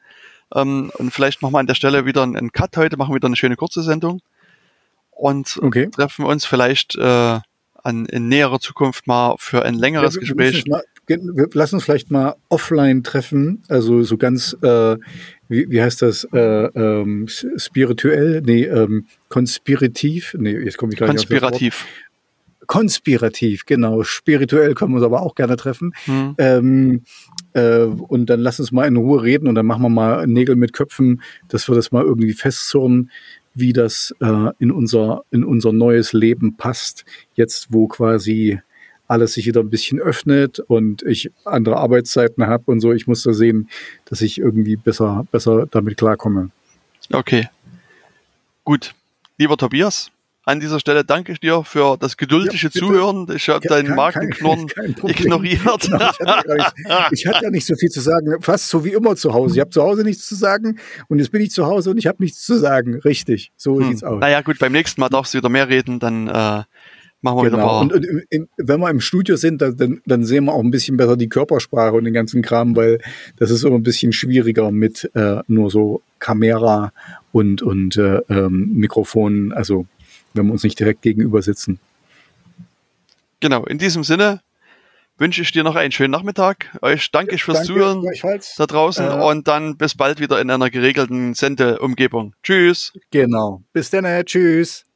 [0.54, 3.36] Ähm, und vielleicht machen wir an der Stelle wieder einen Cut heute, machen wieder eine
[3.36, 4.20] schöne kurze Sendung.
[5.10, 5.90] Und okay.
[5.90, 7.40] treffen uns vielleicht äh,
[7.82, 10.64] an, in näherer Zukunft mal für ein längeres ja, Gespräch.
[10.66, 10.82] Mal,
[11.52, 14.96] lassen uns vielleicht mal offline treffen, also so ganz, äh,
[15.48, 21.08] wie, wie heißt das, äh, ähm, spirituell, nee, ähm, konspirativ, nee, jetzt komme ich gleich
[21.08, 21.86] Konspirativ.
[22.68, 24.02] Konspirativ, genau.
[24.02, 25.94] Spirituell können wir uns aber auch gerne treffen.
[26.04, 26.34] Hm.
[26.36, 27.02] Ähm,
[27.54, 30.54] äh, und dann lass uns mal in Ruhe reden und dann machen wir mal Nägel
[30.54, 33.10] mit Köpfen, dass wir das mal irgendwie festzurren,
[33.54, 37.06] wie das äh, in, unser, in unser neues Leben passt.
[37.34, 38.60] Jetzt, wo quasi
[39.06, 42.92] alles sich wieder ein bisschen öffnet und ich andere Arbeitszeiten habe und so.
[42.92, 43.70] Ich muss da sehen,
[44.04, 46.50] dass ich irgendwie besser, besser damit klarkomme.
[47.10, 47.48] Okay.
[48.64, 48.94] Gut.
[49.38, 50.10] Lieber Tobias,
[50.48, 53.26] an dieser Stelle danke ich dir für das geduldige ja, Zuhören.
[53.34, 54.66] Ich habe deinen Markenknurren
[55.04, 55.82] ignoriert.
[55.82, 56.72] Genau, ich, hatte nicht,
[57.12, 59.56] ich, hatte ja nicht so viel zu sagen, fast so wie immer zu Hause.
[59.56, 60.78] Ich habe zu Hause nichts zu sagen
[61.08, 62.94] und jetzt bin ich zu Hause und ich habe nichts zu sagen.
[63.00, 63.88] Richtig, so hm.
[63.88, 64.20] sieht's aus.
[64.20, 66.62] Naja gut, beim nächsten Mal darfst du wieder mehr reden, dann äh,
[67.20, 67.80] Machen wir genau.
[67.80, 70.96] Und, und in, wenn wir im Studio sind, dann, dann sehen wir auch ein bisschen
[70.96, 73.00] besser die Körpersprache und den ganzen Kram, weil
[73.36, 76.92] das ist immer ein bisschen schwieriger mit äh, nur so Kamera
[77.32, 79.86] und, und äh, ähm, Mikrofonen, also
[80.38, 81.78] wenn wir uns nicht direkt gegenüber sitzen.
[83.40, 84.40] Genau, in diesem Sinne
[85.18, 86.76] wünsche ich dir noch einen schönen Nachmittag.
[86.80, 88.06] Euch danke ich fürs danke, Zuhören
[88.56, 92.34] da draußen äh, und dann bis bald wieder in einer geregelten Sendeumgebung.
[92.42, 92.92] Tschüss.
[93.10, 93.62] Genau.
[93.72, 94.04] Bis dann.
[94.24, 94.87] Tschüss.